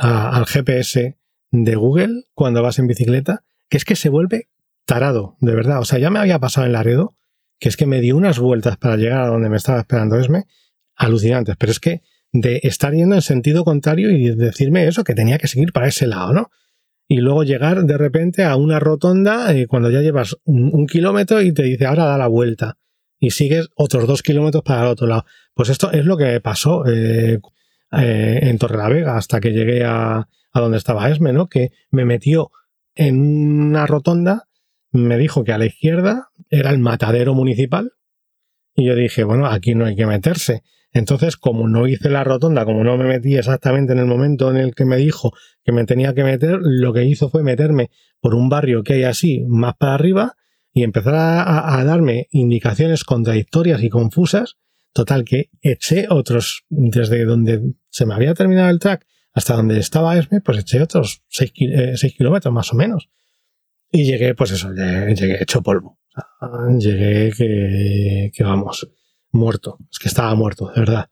al 0.00 0.46
GPS 0.46 1.18
de 1.50 1.74
Google 1.74 2.24
cuando 2.34 2.62
vas 2.62 2.78
en 2.78 2.86
bicicleta, 2.86 3.44
que 3.68 3.76
es 3.76 3.84
que 3.84 3.96
se 3.96 4.08
vuelve 4.08 4.48
tarado, 4.84 5.36
de 5.40 5.54
verdad. 5.54 5.80
O 5.80 5.84
sea, 5.84 5.98
ya 5.98 6.10
me 6.10 6.18
había 6.18 6.38
pasado 6.38 6.66
en 6.66 6.72
Laredo, 6.72 7.16
que 7.58 7.68
es 7.68 7.76
que 7.76 7.86
me 7.86 8.00
dio 8.00 8.16
unas 8.16 8.38
vueltas 8.38 8.76
para 8.76 8.96
llegar 8.96 9.20
a 9.20 9.26
donde 9.28 9.50
me 9.50 9.56
estaba 9.56 9.80
esperando 9.80 10.18
Esme, 10.18 10.46
alucinantes. 10.96 11.56
Pero 11.56 11.72
es 11.72 11.80
que 11.80 12.02
de 12.32 12.60
estar 12.62 12.94
yendo 12.94 13.14
en 13.14 13.22
sentido 13.22 13.64
contrario 13.64 14.10
y 14.10 14.34
decirme 14.34 14.86
eso, 14.86 15.04
que 15.04 15.14
tenía 15.14 15.38
que 15.38 15.48
seguir 15.48 15.72
para 15.72 15.88
ese 15.88 16.06
lado, 16.06 16.32
¿no? 16.32 16.50
y 17.10 17.16
luego 17.16 17.42
llegar 17.42 17.86
de 17.86 17.98
repente 17.98 18.44
a 18.44 18.54
una 18.54 18.78
rotonda 18.78 19.52
eh, 19.52 19.66
cuando 19.66 19.90
ya 19.90 20.00
llevas 20.00 20.36
un, 20.44 20.86
kilómetro 20.86 21.42
y 21.42 21.52
te 21.52 21.64
dice 21.64 21.84
ahora 21.84 22.04
da 22.04 22.16
la 22.16 22.28
vuelta 22.28 22.78
y 23.18 23.32
sigues 23.32 23.68
otros 23.74 24.06
dos 24.06 24.22
kilómetros 24.22 24.62
para 24.62 24.82
el 24.82 24.86
otro 24.86 25.08
lado. 25.08 25.24
Pues 25.52 25.70
esto 25.70 25.90
es 25.90 26.04
lo 26.04 26.16
que 26.16 26.40
pasó 26.40 26.84
eh, 26.86 27.40
eh, 27.92 28.40
en 28.42 28.58
Torrelavega 28.58 29.16
hasta 29.16 29.40
que 29.40 29.50
llegué 29.50 29.84
a, 29.84 30.28
a, 30.52 30.60
donde 30.60 30.78
estaba 30.78 31.08
Esme, 31.10 31.32
¿no? 31.32 31.48
Que 31.48 31.70
me 31.90 32.04
metió 32.04 32.50
en 32.94 33.20
una 33.20 33.86
rotonda, 33.86 34.48
me 34.92 35.16
dijo 35.18 35.44
que 35.44 35.52
a 35.52 35.58
la 35.58 35.66
izquierda 35.66 36.30
era 36.48 36.70
el 36.70 36.78
matadero 36.78 37.34
municipal 37.34 37.92
y 38.74 38.86
yo 38.86 38.94
dije, 38.94 39.24
bueno, 39.24 39.46
aquí 39.46 39.74
no 39.74 39.86
hay 39.86 39.96
que 39.96 40.06
meterse. 40.06 40.62
Entonces, 40.92 41.36
como 41.36 41.68
no 41.68 41.86
hice 41.86 42.10
la 42.10 42.24
rotonda, 42.24 42.64
como 42.64 42.82
no 42.82 42.96
me 42.96 43.04
metí 43.04 43.36
exactamente 43.36 43.92
en 43.92 44.00
el 44.00 44.06
momento 44.06 44.50
en 44.50 44.56
el 44.56 44.74
que 44.74 44.84
me 44.84 44.96
dijo 44.96 45.32
que 45.64 45.72
me 45.72 45.84
tenía 45.84 46.14
que 46.14 46.24
meter, 46.24 46.58
lo 46.60 46.92
que 46.92 47.04
hizo 47.04 47.28
fue 47.30 47.42
meterme 47.42 47.90
por 48.20 48.34
un 48.34 48.48
barrio 48.48 48.82
que 48.82 48.94
hay 48.94 49.04
así, 49.04 49.44
más 49.48 49.76
para 49.76 49.94
arriba, 49.94 50.34
y 50.72 50.82
empezar 50.82 51.14
a, 51.16 51.84
darme 51.84 52.28
indicaciones 52.30 53.04
contradictorias 53.04 53.82
y 53.82 53.88
confusas. 53.88 54.56
Total, 54.92 55.24
que 55.24 55.50
eché 55.60 56.06
otros, 56.08 56.64
desde 56.68 57.24
donde 57.24 57.74
se 57.90 58.06
me 58.06 58.14
había 58.14 58.34
terminado 58.34 58.70
el 58.70 58.80
track 58.80 59.06
hasta 59.32 59.54
donde 59.54 59.78
estaba 59.78 60.18
Esme, 60.18 60.40
pues 60.40 60.58
eché 60.58 60.82
otros 60.82 61.22
6 61.28 61.52
eh, 61.56 62.14
kilómetros 62.16 62.52
más 62.52 62.72
o 62.72 62.76
menos. 62.76 63.08
Y 63.92 64.04
llegué, 64.04 64.34
pues 64.34 64.52
eso, 64.52 64.72
llegué, 64.72 65.42
hecho 65.42 65.62
polvo. 65.62 65.98
llegué 66.78 67.32
que, 67.36 68.30
que 68.34 68.44
vamos 68.44 68.88
muerto. 69.32 69.78
Es 69.90 69.98
que 69.98 70.08
estaba 70.08 70.34
muerto, 70.34 70.68
de 70.68 70.80
verdad. 70.80 71.10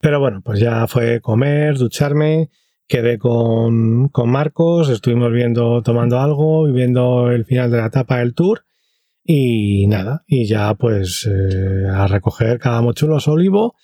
Pero 0.00 0.20
bueno, 0.20 0.42
pues 0.42 0.60
ya 0.60 0.86
fue 0.86 1.20
comer, 1.20 1.78
ducharme, 1.78 2.50
quedé 2.86 3.18
con, 3.18 4.08
con 4.08 4.28
Marcos, 4.28 4.90
estuvimos 4.90 5.32
viendo, 5.32 5.82
tomando 5.82 6.20
algo 6.20 6.68
y 6.68 6.72
viendo 6.72 7.30
el 7.30 7.44
final 7.44 7.70
de 7.70 7.78
la 7.78 7.86
etapa 7.86 8.18
del 8.18 8.34
tour. 8.34 8.64
Y 9.24 9.86
nada, 9.86 10.22
y 10.26 10.46
ya 10.46 10.74
pues 10.74 11.26
eh, 11.26 11.86
a 11.90 12.06
recoger 12.06 12.58
cada 12.58 12.82
mochulo 12.82 13.16
a 13.16 13.30
olivo 13.30 13.74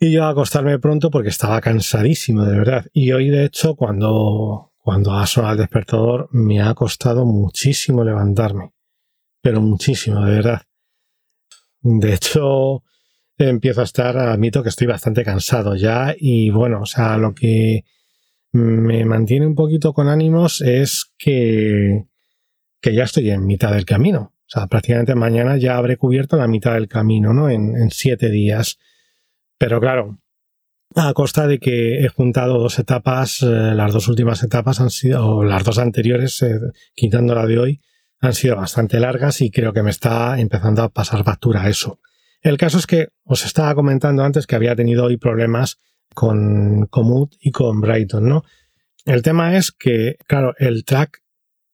y 0.00 0.10
yo 0.12 0.24
a 0.24 0.30
acostarme 0.30 0.78
pronto 0.78 1.10
porque 1.10 1.28
estaba 1.28 1.60
cansadísimo, 1.60 2.44
de 2.44 2.58
verdad. 2.58 2.86
Y 2.92 3.12
hoy, 3.12 3.28
de 3.28 3.44
hecho, 3.44 3.76
cuando, 3.76 4.72
cuando 4.78 5.12
ha 5.12 5.26
sonado 5.26 5.52
el 5.52 5.58
despertador, 5.58 6.28
me 6.32 6.60
ha 6.60 6.74
costado 6.74 7.24
muchísimo 7.24 8.02
levantarme. 8.02 8.72
Pero 9.42 9.60
muchísimo, 9.60 10.24
de 10.24 10.32
verdad. 10.32 10.62
De 11.82 12.14
hecho, 12.14 12.82
empiezo 13.36 13.82
a 13.82 13.84
estar, 13.84 14.16
admito 14.18 14.62
que 14.62 14.70
estoy 14.70 14.86
bastante 14.86 15.24
cansado 15.24 15.76
ya 15.76 16.14
y 16.18 16.50
bueno, 16.50 16.82
o 16.82 16.86
sea, 16.86 17.16
lo 17.16 17.34
que 17.34 17.84
me 18.52 19.04
mantiene 19.04 19.46
un 19.46 19.54
poquito 19.54 19.92
con 19.92 20.08
ánimos 20.08 20.60
es 20.60 21.12
que, 21.16 22.06
que 22.80 22.94
ya 22.94 23.04
estoy 23.04 23.30
en 23.30 23.46
mitad 23.46 23.72
del 23.72 23.84
camino. 23.84 24.34
O 24.50 24.58
sea, 24.58 24.66
prácticamente 24.66 25.14
mañana 25.14 25.56
ya 25.58 25.76
habré 25.76 25.96
cubierto 25.96 26.36
la 26.36 26.48
mitad 26.48 26.74
del 26.74 26.88
camino, 26.88 27.32
¿no? 27.32 27.48
En, 27.48 27.88
siete 27.90 28.30
días. 28.30 28.78
Pero 29.58 29.78
claro, 29.80 30.18
a 30.96 31.12
costa 31.12 31.46
de 31.46 31.60
que 31.60 32.04
he 32.04 32.08
juntado 32.08 32.58
dos 32.58 32.80
etapas, 32.80 33.42
eh, 33.42 33.46
las 33.46 33.92
dos 33.92 34.08
últimas 34.08 34.42
etapas 34.42 34.80
han 34.80 34.90
sido, 34.90 35.24
o 35.24 35.44
las 35.44 35.62
dos 35.62 35.78
anteriores, 35.78 36.42
eh, 36.42 36.58
quitando 36.96 37.32
la 37.36 37.46
de 37.46 37.58
hoy, 37.60 37.80
han 38.18 38.34
sido 38.34 38.56
bastante 38.56 38.98
largas 38.98 39.40
y 39.40 39.52
creo 39.52 39.72
que 39.72 39.84
me 39.84 39.90
está 39.90 40.40
empezando 40.40 40.82
a 40.82 40.88
pasar 40.88 41.22
factura 41.22 41.68
eso. 41.68 42.00
El 42.42 42.56
caso 42.56 42.78
es 42.78 42.88
que 42.88 43.10
os 43.22 43.46
estaba 43.46 43.72
comentando 43.76 44.24
antes 44.24 44.48
que 44.48 44.56
había 44.56 44.74
tenido 44.74 45.04
hoy 45.04 45.16
problemas 45.16 45.78
con 46.12 46.86
Komoot 46.86 47.36
y 47.38 47.52
con 47.52 47.80
Brighton, 47.80 48.28
¿no? 48.28 48.42
El 49.04 49.22
tema 49.22 49.56
es 49.56 49.70
que, 49.70 50.16
claro, 50.26 50.54
el 50.58 50.84
track 50.84 51.22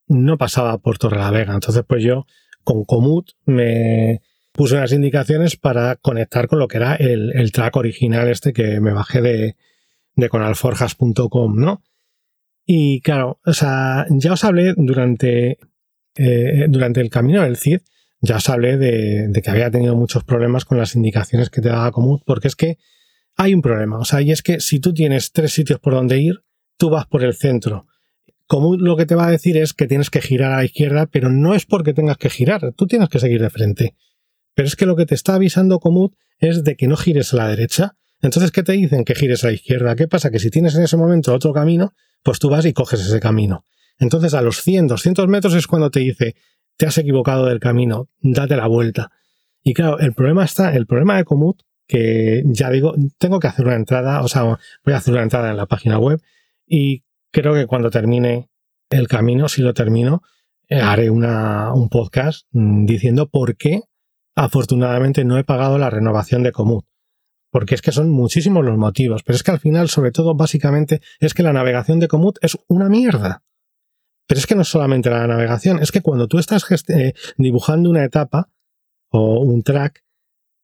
no 0.09 0.37
pasaba 0.37 0.77
por 0.77 0.99
Torre 0.99 1.19
la 1.19 1.31
Vega, 1.31 1.55
entonces 1.55 1.83
pues 1.89 2.05
yo 2.05 2.27
con 2.66 2.85
Komoot 2.85 3.31
me, 3.44 4.20
puse 4.57 4.74
unas 4.74 4.92
indicaciones 4.92 5.57
para 5.57 5.96
conectar 5.96 6.48
con 6.48 6.59
lo 6.59 6.66
que 6.66 6.79
era 6.79 6.96
el, 6.96 7.52
track 7.52 7.76
original 7.76 8.29
este 8.29 8.52
que 8.52 8.81
me 8.81 8.92
bajé 8.92 9.20
de, 9.20 9.57
de 10.16 10.29
conalforjas.com, 10.29 11.57
¿no? 11.57 11.83
Y 12.64 13.00
claro, 13.02 13.38
o 13.44 13.52
sea, 13.52 14.07
ya 14.11 14.33
os 14.33 14.42
hablé 14.42 14.74
durante, 14.76 15.59
eh, 16.16 16.66
durante 16.68 17.00
el 17.00 17.11
camino 17.11 17.42
del 17.42 17.59
CID, 17.59 17.81
ya 18.20 18.37
os 18.37 18.48
hablé 18.48 18.79
de, 18.79 19.29
de, 19.29 19.42
que 19.42 19.50
había 19.50 19.70
tenido 19.70 19.94
muchos 19.94 20.24
problemas 20.24 20.64
con 20.64 20.79
las 20.79 20.96
indicaciones 20.96 21.50
que 21.50 21.61
te 21.61 21.68
daba 21.68 21.92
Comut, 21.92 22.22
porque 22.24 22.48
es 22.48 22.57
que 22.57 22.79
hay 23.37 23.55
un 23.55 23.62
problema, 23.62 23.98
o 23.98 24.05
sea, 24.05 24.22
y 24.22 24.33
es 24.33 24.42
que 24.42 24.59
si 24.61 24.81
tú 24.81 24.92
tienes 24.94 25.31
tres 25.33 25.52
sitios 25.52 25.79
por 25.79 25.92
donde 25.92 26.18
ir, 26.18 26.42
tú 26.79 26.90
vas 26.90 27.07
por 27.07 27.22
el 27.22 27.35
centro. 27.35 27.87
Comut 28.47 28.81
lo 28.81 28.97
que 28.97 29.07
te 29.07 29.15
va 29.15 29.27
a 29.27 29.31
decir 29.31 29.57
es 29.57 29.73
que 29.73 29.87
tienes 29.87 30.11
que 30.11 30.21
girar 30.21 30.53
a 30.53 30.57
la 30.57 30.65
izquierda, 30.65 31.07
pero 31.07 31.31
no 31.31 31.55
es 31.55 31.67
porque 31.67 31.93
tengas 31.93 32.17
que 32.17 32.31
girar, 32.31 32.73
tú 32.77 32.87
tienes 32.87 33.09
que 33.09 33.19
seguir 33.19 33.43
de 33.43 33.51
frente. 33.51 33.97
Pero 34.55 34.69
es 34.69 34.77
que 34.77 34.87
lo 34.87 34.97
que 34.97 35.07
te 35.07 35.15
está 35.15 35.35
avisando 35.35 35.81
Comut 35.81 36.15
es 36.39 36.65
de 36.65 36.77
que 36.77 36.87
no 36.87 36.97
gires 36.97 37.33
a 37.35 37.37
la 37.37 37.49
derecha. 37.49 37.97
Entonces, 38.23 38.51
¿qué 38.51 38.63
te 38.63 38.73
dicen? 38.73 39.05
Que 39.05 39.15
gires 39.15 39.45
a 39.45 39.49
la 39.49 39.53
izquierda. 39.53 39.97
¿Qué 39.97 40.09
pasa? 40.09 40.31
Que 40.31 40.39
si 40.39 40.51
tienes 40.51 40.75
en 40.75 40.83
ese 40.83 40.97
momento 40.97 41.35
otro 41.35 41.53
camino, 41.53 41.93
pues 42.23 42.39
tú 42.39 42.49
vas 42.49 42.65
y 42.65 42.73
coges 42.73 43.01
ese 43.01 43.21
camino. 43.21 43.65
Entonces, 43.99 44.35
a 44.35 44.43
los 44.43 44.63
100, 44.63 44.87
200 44.89 45.29
metros 45.29 45.55
es 45.55 45.67
cuando 45.67 45.91
te 45.91 46.01
dice, 46.01 46.37
te 46.77 46.87
has 46.87 46.99
equivocado 46.99 47.47
del 47.47 47.61
camino, 47.61 48.09
date 48.21 48.57
la 48.57 48.67
vuelta. 48.67 49.11
Y 49.63 49.75
claro, 49.75 49.99
el 49.99 50.13
problema 50.13 50.45
está, 50.45 50.75
el 50.75 50.87
problema 50.87 51.17
de 51.17 51.25
Comut, 51.25 51.63
que 51.87 52.43
ya 52.47 52.71
digo, 52.71 52.95
tengo 53.19 53.41
que 53.41 53.49
hacer 53.49 53.67
una 53.67 53.77
entrada, 53.77 54.23
o 54.23 54.29
sea, 54.29 54.43
voy 54.43 54.95
a 54.95 54.97
hacer 54.97 55.15
una 55.15 55.23
entrada 55.23 55.51
en 55.51 55.57
la 55.57 55.67
página 55.67 55.99
web 55.99 56.21
y 56.67 57.05
creo 57.42 57.53
que 57.53 57.66
cuando 57.66 57.90
termine 57.90 58.49
el 58.88 59.09
camino, 59.09 59.51
si 59.51 59.61
lo 59.61 59.75
termino, 59.75 60.22
eh, 60.68 60.81
haré 60.81 61.11
un 61.11 61.88
podcast 61.90 62.46
mm, 62.53 62.87
diciendo 62.87 63.29
por 63.29 63.57
qué 63.57 63.83
afortunadamente 64.35 65.22
no 65.27 65.37
he 65.37 65.44
pagado 65.44 65.77
la 65.77 65.90
renovación 65.90 66.42
de 66.42 66.53
Comut. 66.53 66.87
Porque 67.51 67.75
es 67.75 67.83
que 67.83 67.92
son 67.92 68.11
muchísimos 68.11 68.64
los 68.64 68.79
motivos. 68.79 69.22
Pero 69.22 69.37
es 69.37 69.42
que 69.42 69.51
al 69.51 69.61
final, 69.61 69.90
sobre 69.90 70.12
todo, 70.12 70.35
básicamente, 70.35 71.03
es 71.20 71.35
que 71.35 71.42
la 71.42 71.53
navegación 71.53 72.01
de 72.01 72.09
Comut 72.09 72.38
es 72.40 72.57
una 72.68 72.88
mierda. 72.88 73.42
Pero 74.27 74.38
es 74.38 74.46
que 74.46 74.55
no 74.55 74.62
es 74.62 74.68
solamente 74.68 75.11
la 75.11 75.27
navegación, 75.27 75.79
es 75.79 75.92
que 75.92 76.01
cuando 76.01 76.29
tú 76.29 76.38
estás 76.38 76.64
eh, 76.88 77.12
dibujando 77.37 77.90
una 77.90 78.03
etapa 78.03 78.49
o 79.11 79.40
un 79.40 79.62
track, 79.62 80.05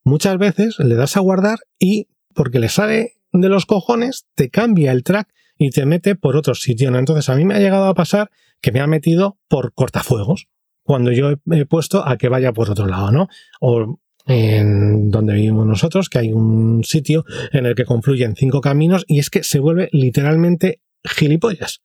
muchas 0.05 0.39
veces 0.39 0.79
le 0.79 0.95
das 0.95 1.19
a 1.19 1.21
guardar 1.21 1.59
y, 1.79 2.09
porque 2.35 2.59
le 2.59 2.71
sale 2.71 3.13
de 3.31 3.49
los 3.51 3.67
cojones, 3.67 4.27
te 4.35 4.49
cambia 4.49 4.91
el 4.91 5.05
track 5.05 5.29
y 5.63 5.71
te 5.71 5.87
mete 5.87 6.17
por 6.17 6.37
otro 6.37 6.55
sitio. 6.55 6.95
Entonces 6.97 7.29
a 7.29 7.37
mí 7.37 7.45
me 7.45 7.55
ha 7.55 7.61
llegado 7.61 7.87
a 7.87 7.95
pasar 7.95 8.31
que 8.61 8.73
me 8.73 8.81
ha 8.81 8.87
metido 8.87 9.39
por 9.49 9.73
cortafuegos 9.75 10.49
cuando 10.83 11.13
yo 11.13 11.35
he 11.53 11.67
puesto 11.67 12.07
a 12.07 12.17
que 12.17 12.29
vaya 12.29 12.53
por 12.53 12.71
otro 12.71 12.87
lado, 12.87 13.13
¿no? 13.13 13.29
O 13.61 14.01
en 14.27 15.11
donde 15.11 15.35
vivimos 15.35 15.67
nosotros, 15.67 16.09
que 16.09 16.19
hay 16.19 16.33
un 16.33 16.85
sitio 16.85 17.25
en 17.53 17.67
el 17.67 17.75
que 17.75 17.85
confluyen 17.85 18.37
cinco 18.37 18.61
caminos 18.61 19.05
y 19.07 19.19
es 19.19 19.31
que 19.31 19.43
se 19.43 19.59
vuelve 19.59 19.89
literalmente 19.93 20.81
gilipollas. 21.05 21.83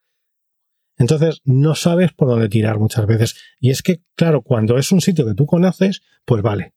Entonces 0.97 1.41
no 1.45 1.75
sabes 1.75 2.11
por 2.13 2.27
dónde 2.27 2.49
tirar 2.49 2.79
muchas 2.79 3.05
veces. 3.05 3.35
Y 3.59 3.69
es 3.69 3.83
que, 3.83 4.01
claro, 4.15 4.41
cuando 4.41 4.77
es 4.77 4.91
un 4.91 5.01
sitio 5.01 5.25
que 5.25 5.35
tú 5.35 5.45
conoces, 5.45 6.01
pues 6.25 6.41
vale. 6.41 6.73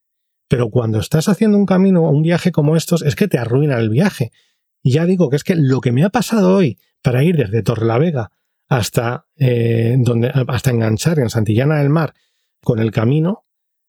Pero 0.48 0.68
cuando 0.68 0.98
estás 0.98 1.28
haciendo 1.28 1.56
un 1.56 1.66
camino 1.66 2.02
o 2.04 2.10
un 2.10 2.22
viaje 2.22 2.52
como 2.52 2.76
estos, 2.76 3.02
es 3.02 3.16
que 3.16 3.28
te 3.28 3.38
arruina 3.38 3.78
el 3.78 3.88
viaje. 3.88 4.30
Y 4.82 4.92
ya 4.92 5.06
digo 5.06 5.30
que 5.30 5.36
es 5.36 5.44
que 5.44 5.54
lo 5.54 5.80
que 5.80 5.92
me 5.92 6.04
ha 6.04 6.10
pasado 6.10 6.54
hoy 6.54 6.78
para 7.02 7.24
ir 7.24 7.36
desde 7.36 7.62
Torrelavega 7.62 8.30
hasta, 8.68 9.26
eh, 9.36 9.96
donde, 9.98 10.30
hasta 10.48 10.70
enganchar 10.70 11.18
en 11.18 11.30
Santillana 11.30 11.78
del 11.78 11.90
Mar 11.90 12.14
con 12.62 12.78
el 12.78 12.90
camino, 12.90 13.44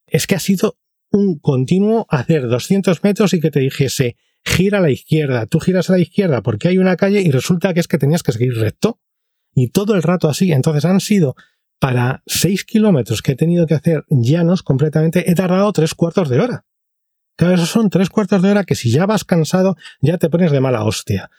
es 0.08 0.28
que 0.28 0.36
ha 0.36 0.40
sido 0.40 0.78
un 1.12 1.40
continuo 1.40 2.06
hacer 2.10 2.48
200 2.48 3.04
metros 3.04 3.34
y 3.34 3.40
que 3.40 3.52
te 3.52 3.60
dijese, 3.60 4.18
gira 4.44 4.80
a 4.80 4.82
la 4.82 4.90
izquierda, 4.90 5.46
tú 5.46 5.60
giras 5.60 5.90
a 5.90 5.94
la 5.94 6.00
izquierda 6.00 6.42
porque 6.42 6.70
hay 6.70 6.78
una 6.78 6.96
calle 6.96 7.22
y 7.22 7.32
resulta 7.32 7.74
que 7.74 7.80
es 7.80 7.88
que 7.88 7.98
tenías 7.98 8.24
que 8.24 8.32
seguir 8.32 8.56
recto. 8.56 9.00
Y 9.54 9.68
todo 9.68 9.96
el 9.96 10.04
rato 10.04 10.30
así. 10.30 10.54
Entonces 10.54 10.86
han 10.86 11.02
sido 11.02 11.36
para 11.80 12.24
6 12.28 12.64
kilómetros 12.64 13.22
que 13.22 13.34
he 13.34 13.36
tenido 13.36 13.68
que 13.68 13.74
hacer 13.74 14.06
llanos 14.10 14.64
completamente, 14.64 15.30
he 15.30 15.36
tardado 15.36 15.74
tres 15.74 15.94
cuartos 15.96 16.30
de 16.30 16.40
hora. 16.40 16.66
Claro, 17.36 17.56
esos 17.56 17.70
son 17.70 17.90
tres 17.90 18.10
cuartos 18.10 18.42
de 18.42 18.52
hora 18.52 18.64
que 18.64 18.76
si 18.76 18.92
ya 18.92 19.06
vas 19.06 19.26
cansado, 19.26 19.76
ya 20.00 20.18
te 20.18 20.30
pones 20.30 20.52
de 20.52 20.62
mala 20.62 20.84
hostia. 20.84 21.32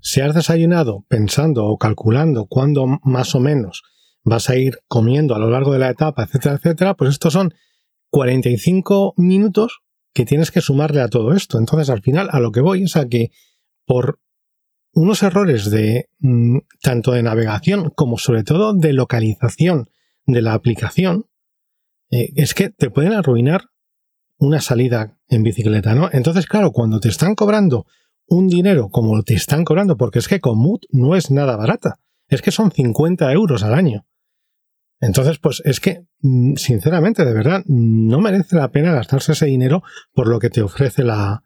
Si 0.00 0.20
has 0.20 0.34
desayunado 0.34 1.04
pensando 1.08 1.66
o 1.66 1.78
calculando 1.78 2.46
cuándo 2.46 2.86
más 3.02 3.34
o 3.34 3.40
menos 3.40 3.82
vas 4.24 4.50
a 4.50 4.56
ir 4.56 4.78
comiendo 4.88 5.34
a 5.34 5.38
lo 5.38 5.50
largo 5.50 5.72
de 5.72 5.78
la 5.78 5.90
etapa, 5.90 6.24
etcétera, 6.24 6.56
etcétera, 6.56 6.94
pues 6.94 7.10
estos 7.10 7.32
son 7.32 7.54
45 8.10 9.14
minutos 9.16 9.80
que 10.12 10.24
tienes 10.24 10.50
que 10.50 10.60
sumarle 10.60 11.00
a 11.00 11.08
todo 11.08 11.32
esto. 11.32 11.58
Entonces, 11.58 11.90
al 11.90 12.02
final, 12.02 12.28
a 12.32 12.40
lo 12.40 12.50
que 12.50 12.60
voy 12.60 12.84
es 12.84 12.96
a 12.96 13.06
que 13.06 13.30
por 13.84 14.18
unos 14.92 15.22
errores 15.22 15.70
de 15.70 16.08
mm, 16.18 16.58
tanto 16.80 17.12
de 17.12 17.22
navegación 17.22 17.90
como 17.90 18.18
sobre 18.18 18.42
todo 18.42 18.72
de 18.72 18.94
localización 18.94 19.90
de 20.24 20.42
la 20.42 20.54
aplicación, 20.54 21.26
eh, 22.10 22.30
es 22.36 22.54
que 22.54 22.70
te 22.70 22.90
pueden 22.90 23.12
arruinar 23.12 23.66
una 24.38 24.60
salida 24.60 25.18
en 25.28 25.42
bicicleta, 25.42 25.94
¿no? 25.94 26.08
Entonces, 26.12 26.46
claro, 26.46 26.72
cuando 26.72 26.98
te 26.98 27.08
están 27.08 27.34
cobrando 27.34 27.86
un 28.26 28.48
dinero 28.48 28.88
como 28.88 29.22
te 29.22 29.34
están 29.34 29.64
cobrando, 29.64 29.96
porque 29.96 30.18
es 30.18 30.28
que 30.28 30.40
Komoot 30.40 30.86
no 30.90 31.16
es 31.16 31.30
nada 31.30 31.56
barata, 31.56 32.00
es 32.28 32.42
que 32.42 32.50
son 32.50 32.70
50 32.70 33.32
euros 33.32 33.62
al 33.62 33.74
año. 33.74 34.06
Entonces, 35.00 35.38
pues 35.38 35.62
es 35.64 35.80
que, 35.80 36.06
mm, 36.20 36.54
sinceramente, 36.56 37.24
de 37.24 37.34
verdad, 37.34 37.62
no 37.66 38.20
merece 38.20 38.56
la 38.56 38.70
pena 38.70 38.92
gastarse 38.92 39.32
ese 39.32 39.46
dinero 39.46 39.82
por 40.14 40.26
lo 40.26 40.38
que 40.38 40.50
te 40.50 40.62
ofrece 40.62 41.04
la, 41.04 41.44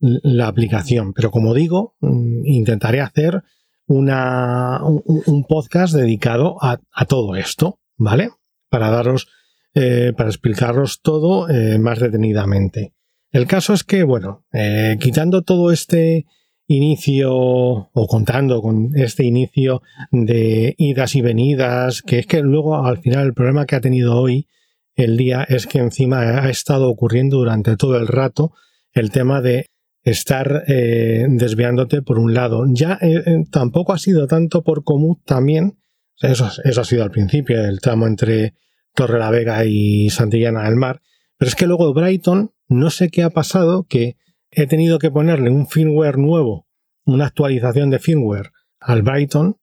la 0.00 0.48
aplicación. 0.48 1.12
Pero 1.12 1.30
como 1.30 1.54
digo, 1.54 1.96
mm, 2.00 2.44
intentaré 2.46 3.00
hacer 3.00 3.42
una, 3.86 4.80
un, 4.84 5.44
podcast 5.44 5.94
dedicado 5.94 6.56
a, 6.60 6.78
todo 7.06 7.36
esto, 7.36 7.78
¿vale? 7.96 8.30
Para 8.68 8.90
daros, 8.90 9.28
eh, 9.74 10.12
para 10.16 10.28
explicaros 10.28 11.00
todo 11.02 11.48
eh, 11.48 11.78
más 11.78 12.00
detenidamente. 12.00 12.95
El 13.36 13.46
caso 13.46 13.74
es 13.74 13.84
que, 13.84 14.02
bueno, 14.02 14.46
eh, 14.50 14.96
quitando 14.98 15.42
todo 15.42 15.70
este 15.70 16.24
inicio 16.68 17.34
o 17.34 18.06
contando 18.08 18.62
con 18.62 18.92
este 18.96 19.24
inicio 19.24 19.82
de 20.10 20.74
idas 20.78 21.14
y 21.16 21.20
venidas, 21.20 22.00
que 22.00 22.20
es 22.20 22.26
que 22.26 22.40
luego 22.40 22.86
al 22.86 22.96
final 23.02 23.26
el 23.26 23.34
problema 23.34 23.66
que 23.66 23.76
ha 23.76 23.82
tenido 23.82 24.16
hoy 24.16 24.48
el 24.94 25.18
día 25.18 25.44
es 25.46 25.66
que 25.66 25.80
encima 25.80 26.20
ha 26.20 26.48
estado 26.48 26.88
ocurriendo 26.88 27.36
durante 27.36 27.76
todo 27.76 27.98
el 27.98 28.06
rato 28.06 28.54
el 28.94 29.10
tema 29.10 29.42
de 29.42 29.66
estar 30.02 30.64
eh, 30.66 31.26
desviándote 31.28 32.00
por 32.00 32.18
un 32.18 32.32
lado. 32.32 32.64
Ya 32.70 32.98
eh, 33.02 33.44
tampoco 33.50 33.92
ha 33.92 33.98
sido 33.98 34.26
tanto 34.26 34.64
por 34.64 34.82
Comut 34.82 35.20
también, 35.26 35.78
eso, 36.22 36.48
eso 36.64 36.80
ha 36.80 36.84
sido 36.84 37.02
al 37.02 37.10
principio, 37.10 37.62
el 37.62 37.80
tramo 37.80 38.06
entre 38.06 38.54
Torre 38.94 39.18
la 39.18 39.30
Vega 39.30 39.62
y 39.66 40.08
Santillana 40.08 40.64
del 40.64 40.76
Mar, 40.76 41.02
pero 41.36 41.50
es 41.50 41.54
que 41.54 41.66
luego 41.66 41.92
Brighton 41.92 42.55
no 42.68 42.90
sé 42.90 43.10
qué 43.10 43.22
ha 43.22 43.30
pasado 43.30 43.84
que 43.84 44.16
he 44.50 44.66
tenido 44.66 44.98
que 44.98 45.10
ponerle 45.10 45.50
un 45.50 45.68
firmware 45.68 46.18
nuevo, 46.18 46.66
una 47.04 47.26
actualización 47.26 47.90
de 47.90 47.98
firmware 47.98 48.52
al 48.80 49.02
Brighton 49.02 49.58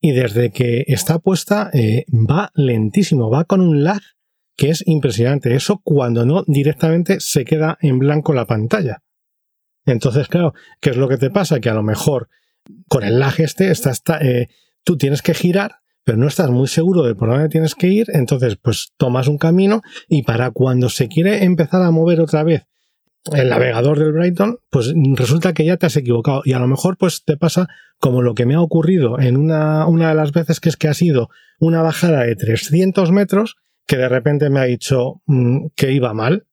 y 0.00 0.12
desde 0.12 0.50
que 0.50 0.84
está 0.88 1.18
puesta 1.18 1.70
eh, 1.72 2.04
va 2.10 2.50
lentísimo, 2.54 3.30
va 3.30 3.44
con 3.44 3.60
un 3.60 3.84
lag 3.84 4.00
que 4.56 4.70
es 4.70 4.82
impresionante. 4.86 5.54
Eso 5.54 5.80
cuando 5.82 6.26
no 6.26 6.44
directamente 6.46 7.20
se 7.20 7.44
queda 7.44 7.78
en 7.80 7.98
blanco 7.98 8.32
la 8.32 8.46
pantalla. 8.46 9.02
Entonces, 9.84 10.28
claro, 10.28 10.54
¿qué 10.80 10.90
es 10.90 10.96
lo 10.96 11.08
que 11.08 11.18
te 11.18 11.30
pasa? 11.30 11.60
Que 11.60 11.70
a 11.70 11.74
lo 11.74 11.82
mejor 11.82 12.28
con 12.88 13.02
el 13.02 13.18
lag 13.18 13.40
este 13.40 13.70
estás, 13.70 14.02
eh, 14.20 14.48
tú 14.84 14.96
tienes 14.96 15.22
que 15.22 15.34
girar 15.34 15.81
pero 16.04 16.18
no 16.18 16.26
estás 16.26 16.50
muy 16.50 16.68
seguro 16.68 17.02
de 17.02 17.14
por 17.14 17.30
dónde 17.30 17.48
tienes 17.48 17.74
que 17.74 17.88
ir, 17.88 18.06
entonces 18.12 18.56
pues 18.60 18.92
tomas 18.96 19.28
un 19.28 19.38
camino 19.38 19.82
y 20.08 20.22
para 20.22 20.50
cuando 20.50 20.88
se 20.88 21.08
quiere 21.08 21.44
empezar 21.44 21.82
a 21.82 21.90
mover 21.90 22.20
otra 22.20 22.42
vez 22.42 22.66
el 23.32 23.50
navegador 23.50 24.00
del 24.00 24.12
Brighton, 24.12 24.58
pues 24.68 24.92
resulta 25.14 25.52
que 25.52 25.64
ya 25.64 25.76
te 25.76 25.86
has 25.86 25.96
equivocado 25.96 26.42
y 26.44 26.54
a 26.54 26.58
lo 26.58 26.66
mejor 26.66 26.96
pues 26.98 27.22
te 27.24 27.36
pasa 27.36 27.68
como 27.98 28.20
lo 28.20 28.34
que 28.34 28.46
me 28.46 28.54
ha 28.54 28.60
ocurrido 28.60 29.20
en 29.20 29.36
una, 29.36 29.86
una 29.86 30.08
de 30.08 30.14
las 30.16 30.32
veces 30.32 30.58
que 30.58 30.68
es 30.68 30.76
que 30.76 30.88
ha 30.88 30.94
sido 30.94 31.28
una 31.60 31.82
bajada 31.82 32.24
de 32.24 32.34
300 32.34 33.12
metros 33.12 33.56
que 33.86 33.96
de 33.96 34.08
repente 34.08 34.50
me 34.50 34.60
ha 34.60 34.64
dicho 34.64 35.22
mm, 35.26 35.66
que 35.76 35.92
iba 35.92 36.12
mal 36.14 36.46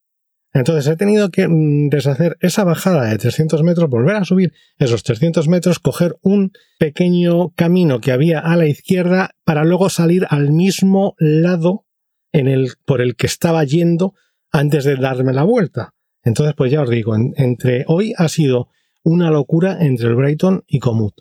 entonces 0.54 0.92
he 0.92 0.96
tenido 0.96 1.30
que 1.30 1.48
mm, 1.48 1.90
deshacer 1.90 2.38
esa 2.40 2.64
bajada 2.64 3.06
de 3.06 3.18
300 3.18 3.62
metros, 3.64 3.90
volver 3.90 4.16
a 4.16 4.26
subir 4.26 4.54
esos 4.78 5.04
300 5.04 5.48
metros, 5.48 5.80
coger 5.80 6.18
un 6.22 6.52
pequeño 6.80 7.50
camino 7.52 8.00
que 8.02 8.12
había 8.12 8.40
a 8.40 8.56
la 8.56 8.66
izquierda 8.66 9.36
para 9.44 9.64
luego 9.64 9.90
salir 9.90 10.26
al 10.30 10.52
mismo 10.52 11.16
lado 11.20 11.86
en 12.32 12.48
el, 12.48 12.74
por 12.86 13.02
el 13.02 13.16
que 13.16 13.28
estaba 13.28 13.64
yendo 13.64 14.14
antes 14.52 14.84
de 14.86 14.96
darme 14.96 15.34
la 15.34 15.44
vuelta. 15.44 15.94
Entonces, 16.24 16.56
pues 16.56 16.72
ya 16.72 16.82
os 16.82 16.90
digo, 16.90 17.16
entre 17.16 17.86
hoy 17.88 18.14
ha 18.18 18.28
sido 18.28 18.70
una 19.04 19.32
locura 19.32 19.78
entre 19.80 20.08
el 20.08 20.16
Brighton 20.16 20.64
y 20.68 20.80
Comut. 20.80 21.14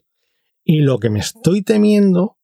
Y 0.65 0.81
lo 0.81 0.99
que 0.99 1.11
me 1.11 1.21
estoy 1.21 1.63
temiendo 1.63 2.38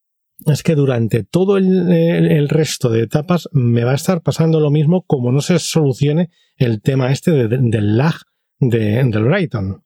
es 0.46 0.62
que 0.62 0.74
durante 0.74 1.24
todo 1.24 1.56
el, 1.56 2.48
resto 2.48 2.88
de 2.90 3.02
etapas 3.02 3.48
me 3.52 3.84
va 3.84 3.92
a 3.92 3.96
estar 3.96 4.22
pasando 4.22 4.60
lo 4.60 4.70
mismo 4.70 5.04
como 5.06 5.32
no 5.32 5.40
se 5.40 5.58
solucione 5.58 6.30
el 6.56 6.82
tema 6.82 7.10
este 7.10 7.32
del 7.48 7.96
lag 7.96 8.14
del 8.60 9.10
Brighton. 9.10 9.82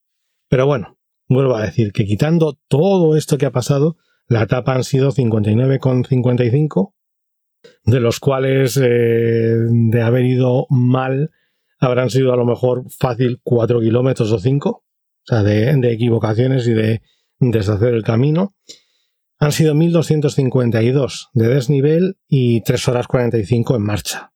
Pero 0.49 0.67
bueno, 0.67 0.99
vuelvo 1.29 1.57
a 1.57 1.63
decir 1.63 1.93
que 1.93 2.05
quitando 2.05 2.59
todo 2.69 3.17
esto 3.17 3.39
que 3.39 3.47
ha 3.47 3.53
pasado, 3.53 3.97
la 4.27 4.43
etapa 4.43 4.75
han 4.75 4.85
sido 4.85 5.13
59,55, 5.13 6.93
de 7.85 8.01
los 8.01 8.21
cuales 8.21 8.77
eh, 8.83 9.57
de 9.71 10.03
haber 10.03 10.25
ido 10.25 10.67
mal 10.71 11.31
habrán 11.81 12.11
sido 12.11 12.33
a 12.33 12.37
lo 12.37 12.45
mejor 12.45 12.85
fácil 12.91 13.41
4 13.43 13.81
kilómetros 13.81 14.33
o 14.33 14.39
5, 14.39 14.71
o 14.71 14.83
sea, 15.25 15.43
de, 15.43 15.75
de 15.77 15.93
equivocaciones 15.93 16.67
y 16.67 16.73
de 16.73 17.03
deshacer 17.39 17.95
el 17.95 18.03
camino. 18.03 18.55
Han 19.39 19.53
sido 19.53 19.75
1252 19.75 21.31
de 21.33 21.49
desnivel 21.49 22.19
y 22.27 22.61
3 22.63 22.89
horas 22.89 23.07
45 23.07 23.77
en 23.77 23.83
marcha. 23.83 24.33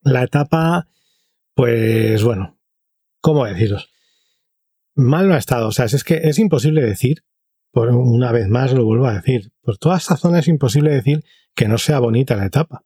La 0.00 0.22
etapa, 0.22 0.88
pues 1.54 2.22
bueno, 2.22 2.58
¿cómo 3.20 3.44
deciros? 3.44 3.90
Mal 4.94 5.28
no 5.28 5.34
ha 5.34 5.38
estado, 5.38 5.68
o 5.68 5.72
sea, 5.72 5.86
es 5.86 6.04
que 6.04 6.20
es 6.24 6.38
imposible 6.38 6.82
decir, 6.82 7.24
por 7.70 7.90
una 7.90 8.32
vez 8.32 8.48
más 8.48 8.72
lo 8.72 8.84
vuelvo 8.84 9.06
a 9.06 9.14
decir, 9.14 9.50
por 9.60 9.76
toda 9.76 9.96
esta 9.96 10.16
zona 10.16 10.38
es 10.38 10.48
imposible 10.48 10.90
decir 10.90 11.24
que 11.54 11.68
no 11.68 11.78
sea 11.78 11.98
bonita 11.98 12.36
la 12.36 12.46
etapa. 12.46 12.84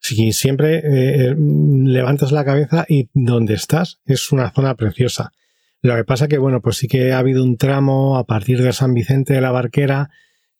Si 0.00 0.32
siempre 0.32 0.82
eh, 0.84 1.34
levantas 1.36 2.32
la 2.32 2.44
cabeza 2.44 2.84
y 2.88 3.10
donde 3.12 3.54
estás 3.54 4.00
es 4.04 4.32
una 4.32 4.50
zona 4.50 4.74
preciosa. 4.74 5.32
Lo 5.82 5.96
que 5.96 6.04
pasa 6.04 6.28
que, 6.28 6.38
bueno, 6.38 6.60
pues 6.60 6.76
sí 6.76 6.88
que 6.88 7.12
ha 7.12 7.18
habido 7.18 7.42
un 7.42 7.56
tramo 7.56 8.18
a 8.18 8.24
partir 8.24 8.62
de 8.62 8.72
San 8.72 8.92
Vicente 8.92 9.34
de 9.34 9.40
la 9.40 9.50
Barquera 9.50 10.10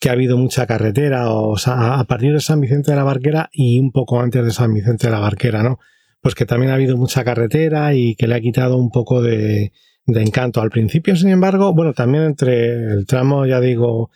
que 0.01 0.09
ha 0.09 0.13
habido 0.13 0.39
mucha 0.39 0.67
carretera, 0.67 1.31
o, 1.31 1.59
sea, 1.59 2.01
a 2.01 2.05
partir 2.05 2.33
de 2.33 2.41
San 2.41 2.61
Vicente 2.61 2.91
de 2.91 2.97
la 2.97 3.05
Barquera 3.05 3.51
y 3.53 3.79
un 3.79 3.93
poco 3.93 4.19
antes 4.19 4.43
de 4.43 4.51
San 4.51 4.73
Vicente 4.73 5.07
de 5.07 5.13
la 5.13 5.21
Barquera, 5.21 5.63
¿no? 5.63 5.79
Pues 6.23 6.35
que 6.35 6.47
también 6.47 6.73
ha 6.73 6.77
habido 6.77 6.97
mucha 6.97 7.23
carretera 7.23 7.95
y 7.95 8.15
que 8.15 8.27
le 8.27 8.35
ha 8.35 8.41
quitado 8.41 8.79
un 8.79 8.91
poco 8.91 9.21
de, 9.21 9.73
encanto. 10.07 10.63
Al 10.63 10.71
principio, 10.71 11.15
sin 11.17 11.29
embargo, 11.29 11.75
bueno, 11.75 11.93
también 11.93 12.25
entre 12.25 12.93
el 12.93 13.07
tramo, 13.07 13.45
ya 13.45 13.61
digo, 13.61 14.11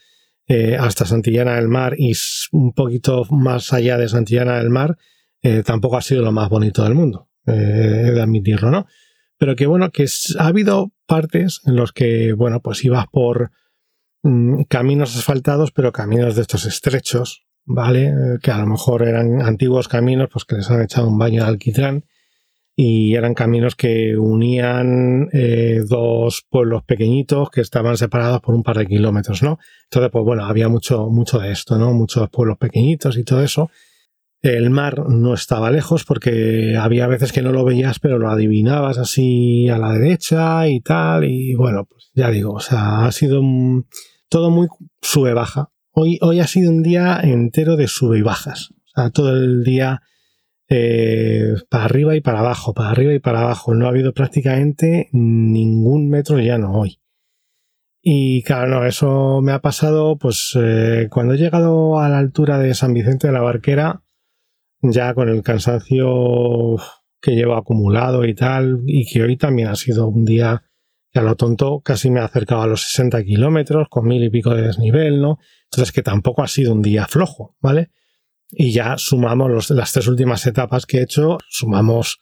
eh, 0.47 0.75
hasta 0.79 1.05
Santillana 1.05 1.55
del 1.55 1.67
Mar 1.67 1.93
y 1.97 2.13
un 2.51 2.73
poquito 2.73 3.23
más 3.29 3.71
allá 3.71 3.97
de 3.99 4.09
Santillana 4.09 4.57
del 4.57 4.71
Mar, 4.71 4.97
eh, 5.43 5.61
tampoco 5.63 5.97
ha 5.97 6.01
sido 6.01 6.23
lo 6.23 6.31
más 6.31 6.49
bonito 6.49 6.83
del 6.83 6.95
mundo, 6.95 7.29
eh, 7.45 7.51
de 7.51 8.21
admitirlo, 8.21 8.71
¿no? 8.71 8.87
Pero 9.37 9.55
que 9.55 9.67
bueno, 9.67 9.91
que 9.91 10.07
ha 10.39 10.47
habido 10.47 10.94
partes 11.05 11.61
en 11.65 11.75
los 11.75 11.91
que, 11.91 12.33
bueno, 12.33 12.61
pues 12.61 12.83
ibas 12.83 13.05
por 13.11 13.51
mm, 14.23 14.63
caminos 14.63 15.15
asfaltados, 15.17 15.71
pero 15.71 15.91
caminos 15.91 16.35
de 16.35 16.41
estos 16.41 16.65
estrechos, 16.65 17.45
¿vale? 17.65 18.07
Eh, 18.07 18.37
que 18.41 18.51
a 18.51 18.57
lo 18.57 18.67
mejor 18.67 19.07
eran 19.07 19.41
antiguos 19.41 19.87
caminos, 19.87 20.29
pues 20.31 20.45
que 20.45 20.55
les 20.55 20.69
han 20.69 20.81
echado 20.81 21.07
un 21.07 21.17
baño 21.17 21.43
de 21.43 21.49
alquitrán 21.49 22.05
y 22.75 23.15
eran 23.15 23.33
caminos 23.33 23.75
que 23.75 24.17
unían 24.17 25.29
eh, 25.31 25.81
dos 25.87 26.45
pueblos 26.49 26.83
pequeñitos 26.83 27.49
que 27.49 27.61
estaban 27.61 27.95
separados 27.95 28.41
por 28.41 28.53
un 28.53 28.63
par 28.63 28.77
de 28.77 28.85
kilómetros, 28.85 29.41
¿no? 29.43 29.59
Entonces, 29.85 30.11
pues 30.11 30.25
bueno, 30.25 30.45
había 30.45 30.67
mucho, 30.67 31.09
mucho 31.09 31.39
de 31.39 31.51
esto, 31.51 31.77
¿no? 31.77 31.93
Muchos 31.93 32.29
pueblos 32.29 32.57
pequeñitos 32.57 33.17
y 33.17 33.23
todo 33.23 33.41
eso. 33.41 33.69
El 34.45 34.69
mar 34.69 35.09
no 35.09 35.33
estaba 35.33 35.71
lejos 35.71 36.05
porque 36.05 36.77
había 36.79 37.07
veces 37.07 37.31
que 37.31 37.41
no 37.41 37.51
lo 37.51 37.65
veías, 37.65 37.97
pero 37.97 38.19
lo 38.19 38.29
adivinabas 38.29 38.99
así 38.99 39.67
a 39.69 39.79
la 39.79 39.91
derecha 39.91 40.67
y 40.67 40.81
tal. 40.81 41.23
Y 41.23 41.55
bueno, 41.55 41.85
pues 41.85 42.11
ya 42.13 42.29
digo, 42.29 42.53
o 42.53 42.59
sea, 42.59 43.07
ha 43.07 43.11
sido 43.11 43.41
todo 44.29 44.51
muy 44.51 44.67
sube-baja. 45.01 45.71
Hoy, 45.89 46.19
hoy 46.21 46.41
ha 46.41 46.47
sido 46.47 46.69
un 46.69 46.83
día 46.83 47.19
entero 47.23 47.75
de 47.75 47.87
sube 47.87 48.19
y 48.19 48.21
bajas. 48.21 48.69
O 48.71 48.89
sea, 48.93 49.09
todo 49.09 49.35
el 49.35 49.63
día 49.63 50.03
eh, 50.69 51.55
para 51.67 51.85
arriba 51.85 52.15
y 52.15 52.21
para 52.21 52.41
abajo, 52.41 52.75
para 52.75 52.91
arriba 52.91 53.15
y 53.15 53.19
para 53.19 53.41
abajo. 53.41 53.73
No 53.73 53.87
ha 53.87 53.89
habido 53.89 54.13
prácticamente 54.13 55.09
ningún 55.11 56.07
metro 56.07 56.37
llano 56.37 56.71
hoy. 56.73 56.99
Y 57.99 58.43
claro, 58.43 58.67
no, 58.67 58.85
eso 58.85 59.41
me 59.41 59.53
ha 59.53 59.59
pasado 59.59 60.19
pues 60.19 60.55
eh, 60.55 61.07
cuando 61.09 61.33
he 61.33 61.37
llegado 61.37 61.99
a 61.99 62.09
la 62.09 62.19
altura 62.19 62.59
de 62.59 62.75
San 62.75 62.93
Vicente 62.93 63.25
de 63.25 63.33
la 63.33 63.41
Barquera 63.41 64.03
ya 64.81 65.13
con 65.13 65.29
el 65.29 65.41
cansancio 65.43 66.75
que 67.21 67.31
llevo 67.31 67.55
acumulado 67.55 68.25
y 68.25 68.35
tal, 68.35 68.81
y 68.85 69.05
que 69.05 69.23
hoy 69.23 69.37
también 69.37 69.69
ha 69.69 69.75
sido 69.75 70.07
un 70.07 70.25
día 70.25 70.63
que 71.11 71.19
a 71.19 71.23
lo 71.23 71.35
tonto 71.35 71.81
casi 71.81 72.11
me 72.11 72.19
ha 72.19 72.25
acercado 72.25 72.61
a 72.61 72.67
los 72.67 72.81
60 72.81 73.23
kilómetros, 73.23 73.87
con 73.89 74.07
mil 74.07 74.23
y 74.23 74.29
pico 74.29 74.53
de 74.53 74.63
desnivel, 74.63 75.21
¿no? 75.21 75.39
Entonces 75.71 75.91
que 75.91 76.01
tampoco 76.01 76.43
ha 76.43 76.47
sido 76.47 76.73
un 76.73 76.81
día 76.81 77.07
flojo, 77.07 77.55
¿vale? 77.61 77.91
Y 78.51 78.71
ya 78.71 78.97
sumamos 78.97 79.69
las 79.71 79.91
tres 79.91 80.07
últimas 80.07 80.45
etapas 80.45 80.85
que 80.85 80.99
he 80.99 81.03
hecho, 81.03 81.37
sumamos 81.49 82.19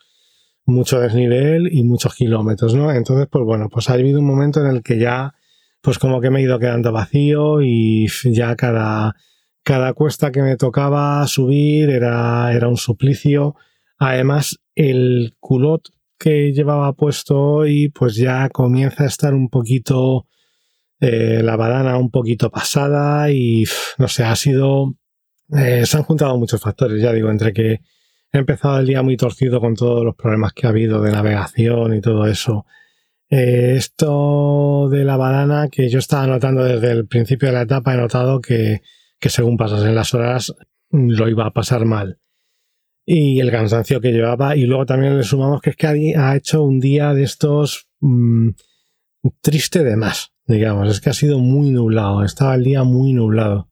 mucho 0.66 1.00
desnivel 1.00 1.70
y 1.72 1.84
muchos 1.84 2.16
kilómetros, 2.16 2.76
¿no? 2.76 2.92
Entonces, 2.92 3.28
pues 3.30 3.44
bueno, 3.44 3.68
pues 3.70 3.90
ha 3.90 3.94
habido 3.94 4.20
un 4.20 4.26
momento 4.26 4.62
en 4.62 4.68
el 4.68 4.82
que 4.82 4.98
ya, 5.00 5.34
pues 5.82 6.00
como 6.00 6.22
que 6.22 6.30
me 6.30 6.40
he 6.40 6.44
ido 6.44 6.60
quedando 6.60 6.92
vacío 6.92 7.62
y 7.62 8.08
ya 8.32 8.56
cada 8.56 9.16
cada 9.64 9.94
cuesta 9.94 10.32
que 10.32 10.42
me 10.42 10.58
tocaba 10.58 11.26
subir 11.28 11.90
era, 11.90 12.54
era 12.54 12.68
un 12.68 12.78
suplicio. 12.78 13.56
Además, 13.98 14.60
el 14.76 15.36
culot 15.40 15.90
que 16.20 16.52
llevaba 16.54 16.94
puesto 16.94 17.42
hoy, 17.42 17.90
pues 17.90 18.16
ya 18.16 18.50
comienza 18.50 19.04
a 19.04 19.08
estar 19.08 19.34
un 19.34 19.50
poquito, 19.50 20.28
eh, 21.00 21.42
la 21.44 21.56
badana 21.56 21.98
un 21.98 22.12
poquito 22.12 22.50
pasada 22.50 23.32
y 23.32 23.66
no 23.98 24.08
sé, 24.08 24.24
ha 24.24 24.36
sido, 24.36 24.96
eh, 25.58 25.86
se 25.86 25.98
han 25.98 26.04
juntado 26.04 26.38
muchos 26.38 26.62
factores, 26.62 27.02
ya 27.02 27.12
digo, 27.12 27.30
entre 27.30 27.54
que 27.54 27.82
he 28.32 28.38
empezado 28.38 28.80
el 28.80 28.88
día 28.88 29.02
muy 29.02 29.18
torcido 29.18 29.60
con 29.60 29.76
todos 29.76 30.04
los 30.04 30.16
problemas 30.16 30.54
que 30.54 30.66
ha 30.66 30.70
habido 30.70 31.02
de 31.02 31.12
navegación 31.12 31.94
y 31.94 32.02
todo 32.02 32.28
eso. 32.28 32.66
Eh, 33.30 33.76
esto 33.78 34.90
de 34.92 35.04
la 35.04 35.18
badana 35.18 35.70
que 35.70 35.90
yo 35.90 36.00
estaba 36.00 36.28
notando 36.28 36.64
desde 36.64 36.92
el 36.92 37.08
principio 37.08 37.50
de 37.50 37.56
la 37.56 37.62
etapa, 37.64 37.94
he 37.94 37.98
notado 37.98 38.42
que, 38.42 38.82
que 39.24 39.30
según 39.30 39.56
pasasen 39.56 39.96
las 39.96 40.14
horas 40.14 40.54
lo 40.92 41.30
iba 41.30 41.46
a 41.46 41.54
pasar 41.54 41.86
mal. 41.86 42.20
Y 43.06 43.40
el 43.40 43.52
cansancio 43.52 44.02
que 44.02 44.12
llevaba. 44.12 44.58
Y 44.58 44.66
luego 44.66 44.86
también 44.86 45.16
le 45.16 45.24
sumamos 45.24 45.62
que 45.62 45.70
es 45.70 45.78
que 45.78 46.14
ha 46.18 46.36
hecho 46.36 46.62
un 46.62 46.82
día 46.82 47.14
de 47.14 47.24
estos 47.24 47.88
mm, 48.02 48.50
triste 49.40 49.86
de 49.86 49.96
más, 49.96 50.34
digamos. 50.46 50.90
Es 50.90 51.00
que 51.00 51.10
ha 51.10 51.14
sido 51.14 51.40
muy 51.40 51.70
nublado. 51.70 52.26
Estaba 52.26 52.56
el 52.56 52.66
día 52.66 52.84
muy 52.84 53.14
nublado. 53.14 53.70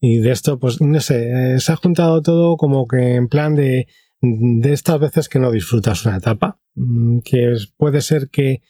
Y 0.00 0.18
de 0.18 0.30
esto, 0.30 0.60
pues, 0.60 0.80
no 0.80 1.00
sé, 1.00 1.54
eh, 1.56 1.58
se 1.58 1.72
ha 1.72 1.76
juntado 1.76 2.22
todo 2.22 2.56
como 2.56 2.86
que 2.86 3.16
en 3.16 3.26
plan 3.26 3.56
de, 3.56 3.88
de 4.20 4.72
estas 4.72 5.00
veces 5.00 5.28
que 5.28 5.40
no 5.40 5.50
disfrutas 5.50 6.06
una 6.06 6.18
etapa. 6.18 6.60
Mm, 6.76 7.18
que 7.24 7.56
puede 7.76 8.02
ser 8.02 8.28
que 8.30 8.62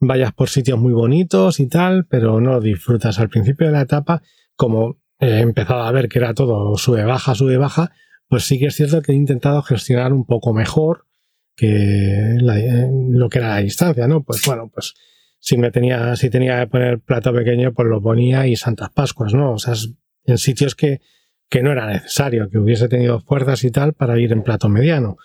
vayas 0.00 0.34
por 0.34 0.50
sitios 0.50 0.78
muy 0.78 0.92
bonitos 0.92 1.60
y 1.60 1.66
tal, 1.66 2.04
pero 2.04 2.42
no 2.42 2.60
disfrutas 2.60 3.18
al 3.18 3.30
principio 3.30 3.68
de 3.68 3.72
la 3.72 3.80
etapa 3.80 4.20
como 4.54 5.01
he 5.22 5.40
empezado 5.40 5.82
a 5.82 5.92
ver 5.92 6.08
que 6.08 6.18
era 6.18 6.34
todo 6.34 6.76
sube 6.76 7.04
baja, 7.04 7.34
sube 7.34 7.56
baja, 7.56 7.92
pues 8.28 8.44
sí 8.44 8.58
que 8.58 8.66
es 8.66 8.74
cierto 8.74 9.02
que 9.02 9.12
he 9.12 9.14
intentado 9.14 9.62
gestionar 9.62 10.12
un 10.12 10.26
poco 10.26 10.52
mejor 10.52 11.06
que 11.56 12.38
lo 12.40 13.28
que 13.28 13.38
era 13.38 13.48
la 13.48 13.58
distancia, 13.58 14.08
¿no? 14.08 14.24
Pues 14.24 14.42
bueno, 14.46 14.70
pues 14.72 14.94
si 15.38 15.56
me 15.56 15.70
tenía, 15.70 16.16
si 16.16 16.28
tenía 16.28 16.60
que 16.60 16.66
poner 16.66 17.00
plato 17.00 17.32
pequeño, 17.32 17.72
pues 17.72 17.88
lo 17.88 18.02
ponía 18.02 18.46
y 18.46 18.56
Santas 18.56 18.90
Pascuas, 18.90 19.32
¿no? 19.32 19.52
O 19.52 19.58
sea, 19.58 19.74
en 20.24 20.38
sitios 20.38 20.74
que, 20.74 21.00
que 21.48 21.62
no 21.62 21.70
era 21.70 21.86
necesario, 21.86 22.48
que 22.50 22.58
hubiese 22.58 22.88
tenido 22.88 23.20
fuerzas 23.20 23.62
y 23.64 23.70
tal 23.70 23.92
para 23.92 24.18
ir 24.18 24.32
en 24.32 24.42
plato 24.42 24.68
mediano. 24.68 25.18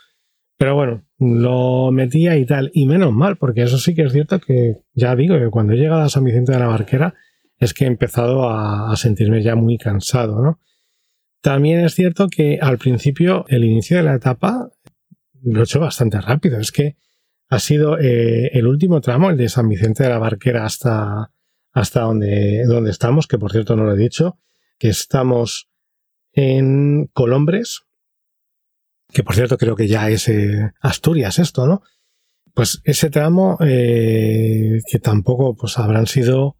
Pero 0.57 0.75
bueno, 0.75 1.05
lo 1.17 1.91
metía 1.91 2.37
y 2.37 2.45
tal, 2.45 2.69
y 2.73 2.85
menos 2.85 3.13
mal, 3.13 3.37
porque 3.37 3.63
eso 3.63 3.77
sí 3.77 3.95
que 3.95 4.03
es 4.03 4.11
cierto 4.11 4.39
que 4.39 4.77
ya 4.93 5.15
digo 5.15 5.39
que 5.39 5.49
cuando 5.49 5.73
he 5.73 5.87
a 5.87 6.09
San 6.09 6.23
Vicente 6.23 6.51
de 6.51 6.59
la 6.59 6.67
Barquera, 6.67 7.15
es 7.59 7.73
que 7.73 7.85
he 7.85 7.87
empezado 7.87 8.49
a, 8.49 8.95
sentirme 8.97 9.41
ya 9.41 9.55
muy 9.55 9.77
cansado, 9.77 10.41
¿no? 10.41 10.59
También 11.41 11.79
es 11.79 11.95
cierto 11.95 12.29
que 12.29 12.59
al 12.61 12.77
principio, 12.77 13.45
el 13.47 13.63
inicio 13.63 13.97
de 13.97 14.03
la 14.03 14.15
etapa, 14.15 14.69
lo 15.43 15.59
he 15.59 15.63
hecho 15.63 15.79
bastante 15.79 16.19
rápido. 16.19 16.59
Es 16.59 16.71
que 16.71 16.97
ha 17.49 17.59
sido 17.59 17.97
eh, 17.99 18.49
el 18.53 18.67
último 18.67 19.01
tramo, 19.01 19.29
el 19.29 19.37
de 19.37 19.49
San 19.49 19.69
Vicente 19.69 20.03
de 20.03 20.09
la 20.09 20.19
Barquera 20.19 20.65
hasta, 20.65 21.31
hasta 21.71 22.01
donde, 22.01 22.65
donde 22.65 22.91
estamos, 22.91 23.27
que 23.27 23.37
por 23.37 23.51
cierto 23.51 23.75
no 23.75 23.83
lo 23.83 23.93
he 23.93 23.97
dicho, 23.97 24.39
que 24.77 24.89
estamos 24.89 25.69
en 26.33 27.07
Colombres, 27.13 27.81
que 29.11 29.23
por 29.23 29.35
cierto 29.35 29.57
creo 29.57 29.75
que 29.75 29.87
ya 29.87 30.09
es 30.09 30.27
eh, 30.27 30.71
Asturias 30.81 31.39
esto, 31.39 31.65
¿no? 31.65 31.81
Pues 32.53 32.81
ese 32.83 33.09
tramo, 33.09 33.57
eh, 33.61 34.81
que 34.89 34.99
tampoco 34.99 35.55
pues 35.55 35.77
habrán 35.77 36.07
sido 36.07 36.57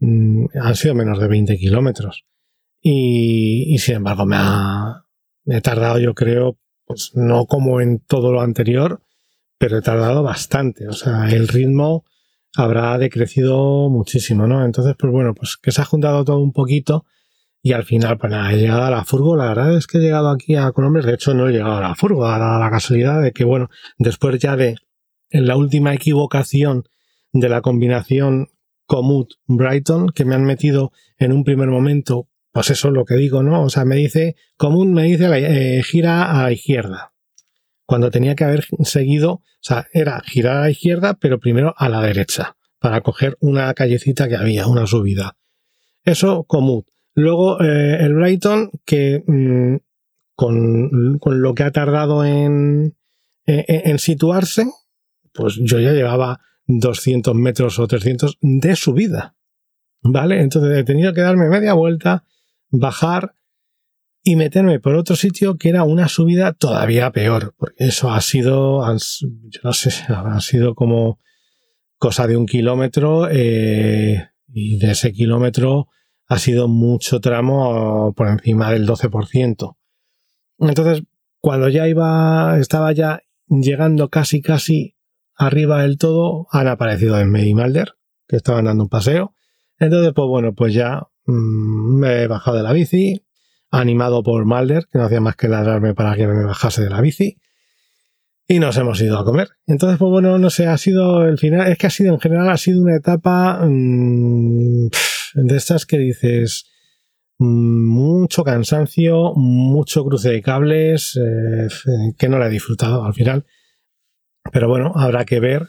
Mm, 0.00 0.46
han 0.60 0.74
sido 0.74 0.94
menos 0.94 1.20
de 1.20 1.28
20 1.28 1.56
kilómetros. 1.56 2.24
Y, 2.82 3.76
sin 3.78 3.96
embargo 3.96 4.24
me 4.26 4.36
ha, 4.38 5.04
he 5.46 5.60
tardado 5.60 5.98
yo 5.98 6.14
creo, 6.14 6.58
pues 6.86 7.12
no 7.14 7.46
como 7.46 7.80
en 7.80 8.00
todo 8.00 8.32
lo 8.32 8.40
anterior, 8.40 9.02
pero 9.58 9.78
he 9.78 9.82
tardado 9.82 10.22
bastante. 10.22 10.88
O 10.88 10.92
sea, 10.92 11.28
el 11.30 11.48
ritmo 11.48 12.04
habrá 12.56 12.96
decrecido 12.98 13.90
muchísimo, 13.90 14.46
¿no? 14.46 14.64
Entonces, 14.64 14.94
pues 14.98 15.12
bueno, 15.12 15.34
pues 15.34 15.56
que 15.58 15.72
se 15.72 15.82
ha 15.82 15.84
juntado 15.84 16.24
todo 16.24 16.40
un 16.40 16.52
poquito 16.52 17.04
Y 17.62 17.72
al 17.74 17.84
final, 17.84 18.18
pues 18.18 18.32
nada, 18.32 18.52
he 18.52 18.58
llegado 18.58 18.84
a 18.84 18.90
la 18.90 19.04
furgo. 19.04 19.36
La 19.36 19.48
verdad 19.48 19.76
es 19.76 19.86
que 19.86 19.98
he 19.98 20.00
llegado 20.00 20.30
aquí 20.30 20.56
a 20.56 20.72
Colombia. 20.72 21.02
De 21.02 21.14
hecho, 21.14 21.34
no 21.34 21.48
he 21.48 21.52
llegado 21.52 21.76
a 21.76 21.80
la 21.80 21.94
furgo, 21.94 22.26
a 22.26 22.38
la, 22.38 22.58
la 22.58 22.70
casualidad 22.70 23.22
de 23.22 23.32
que, 23.32 23.44
bueno, 23.44 23.68
después 23.98 24.38
ya 24.38 24.56
de 24.56 24.76
la 25.30 25.56
última 25.56 25.94
equivocación 25.94 26.84
de 27.32 27.48
la 27.48 27.60
combinación 27.60 28.48
Comut-Brighton, 28.90 30.08
que 30.08 30.24
me 30.24 30.34
han 30.34 30.42
metido 30.42 30.90
en 31.16 31.30
un 31.30 31.44
primer 31.44 31.68
momento, 31.68 32.28
pues 32.50 32.70
eso 32.70 32.88
es 32.88 32.94
lo 32.94 33.04
que 33.04 33.14
digo, 33.14 33.44
¿no? 33.44 33.62
O 33.62 33.70
sea, 33.70 33.84
me 33.84 33.94
dice, 33.94 34.34
Comut 34.56 34.88
me 34.88 35.04
dice 35.04 35.28
eh, 35.32 35.80
gira 35.84 36.24
a 36.24 36.42
la 36.42 36.52
izquierda. 36.52 37.12
Cuando 37.86 38.10
tenía 38.10 38.34
que 38.34 38.42
haber 38.42 38.64
seguido, 38.82 39.34
o 39.34 39.42
sea, 39.60 39.86
era 39.92 40.20
girar 40.26 40.56
a 40.56 40.60
la 40.62 40.70
izquierda, 40.72 41.14
pero 41.14 41.38
primero 41.38 41.72
a 41.76 41.88
la 41.88 42.02
derecha, 42.02 42.56
para 42.80 43.00
coger 43.02 43.36
una 43.40 43.72
callecita 43.74 44.28
que 44.28 44.34
había, 44.34 44.66
una 44.66 44.88
subida. 44.88 45.36
Eso, 46.02 46.42
Comut. 46.42 46.88
Luego, 47.14 47.62
eh, 47.62 47.98
el 48.00 48.14
Brighton, 48.14 48.72
que 48.84 49.22
mm, 49.24 49.76
con, 50.34 51.18
con, 51.20 51.42
lo 51.42 51.54
que 51.54 51.62
ha 51.62 51.70
tardado 51.70 52.24
en, 52.24 52.96
en 53.46 53.98
situarse, 54.00 54.64
pues 55.32 55.60
yo 55.62 55.78
ya 55.78 55.92
llevaba 55.92 56.40
200 56.78 57.34
metros 57.34 57.78
o 57.78 57.86
300 57.86 58.38
de 58.40 58.76
subida. 58.76 59.34
¿Vale? 60.02 60.40
Entonces 60.40 60.78
he 60.78 60.84
tenido 60.84 61.12
que 61.12 61.20
darme 61.20 61.48
media 61.48 61.74
vuelta, 61.74 62.24
bajar 62.70 63.34
y 64.22 64.36
meterme 64.36 64.80
por 64.80 64.94
otro 64.94 65.16
sitio 65.16 65.56
que 65.56 65.70
era 65.70 65.84
una 65.84 66.08
subida 66.08 66.52
todavía 66.52 67.10
peor, 67.10 67.54
porque 67.58 67.86
eso 67.86 68.10
ha 68.10 68.20
sido, 68.20 68.82
yo 68.96 69.60
no 69.62 69.72
sé, 69.72 69.90
ha 70.08 70.40
sido 70.40 70.74
como 70.74 71.18
cosa 71.98 72.26
de 72.26 72.36
un 72.36 72.46
kilómetro 72.46 73.28
eh, 73.30 74.30
y 74.48 74.78
de 74.78 74.92
ese 74.92 75.12
kilómetro 75.12 75.88
ha 76.28 76.38
sido 76.38 76.68
mucho 76.68 77.20
tramo 77.20 78.14
por 78.14 78.28
encima 78.28 78.70
del 78.70 78.86
12%. 78.86 79.76
Entonces, 80.60 81.02
cuando 81.40 81.68
ya 81.68 81.88
iba, 81.88 82.58
estaba 82.58 82.92
ya 82.92 83.22
llegando 83.48 84.08
casi, 84.08 84.40
casi 84.40 84.96
arriba 85.40 85.82
del 85.82 85.96
todo 85.96 86.46
han 86.50 86.68
aparecido 86.68 87.18
en 87.18 87.34
y 87.34 87.54
Malder, 87.54 87.94
que 88.28 88.36
estaban 88.36 88.66
dando 88.66 88.84
un 88.84 88.90
paseo. 88.90 89.34
Entonces, 89.78 90.12
pues 90.14 90.28
bueno, 90.28 90.54
pues 90.54 90.74
ya 90.74 91.08
mmm, 91.24 91.98
me 91.98 92.22
he 92.22 92.26
bajado 92.26 92.58
de 92.58 92.62
la 92.62 92.72
bici, 92.72 93.24
animado 93.70 94.22
por 94.22 94.44
Malder, 94.44 94.86
que 94.92 94.98
no 94.98 95.06
hacía 95.06 95.20
más 95.20 95.36
que 95.36 95.48
ladrarme 95.48 95.94
para 95.94 96.14
que 96.14 96.26
me 96.26 96.44
bajase 96.44 96.82
de 96.82 96.90
la 96.90 97.00
bici. 97.00 97.38
Y 98.46 98.58
nos 98.58 98.76
hemos 98.76 99.00
ido 99.00 99.18
a 99.18 99.24
comer. 99.24 99.48
Entonces, 99.66 99.98
pues 99.98 100.10
bueno, 100.10 100.36
no 100.38 100.50
sé, 100.50 100.66
ha 100.66 100.76
sido 100.76 101.24
el 101.24 101.38
final, 101.38 101.68
es 101.68 101.78
que 101.78 101.86
ha 101.86 101.90
sido 101.90 102.12
en 102.12 102.20
general, 102.20 102.50
ha 102.50 102.58
sido 102.58 102.82
una 102.82 102.96
etapa 102.96 103.60
mmm, 103.64 104.88
de 105.34 105.56
estas 105.56 105.86
que 105.86 105.96
dices, 105.96 106.66
mm, 107.38 107.88
mucho 107.88 108.44
cansancio, 108.44 109.32
mucho 109.36 110.04
cruce 110.04 110.30
de 110.30 110.42
cables, 110.42 111.18
eh, 111.18 111.68
que 112.18 112.28
no 112.28 112.38
la 112.38 112.48
he 112.48 112.50
disfrutado 112.50 113.04
al 113.04 113.14
final. 113.14 113.46
Pero 114.52 114.68
bueno, 114.68 114.92
habrá 114.94 115.24
que 115.24 115.40
ver 115.40 115.68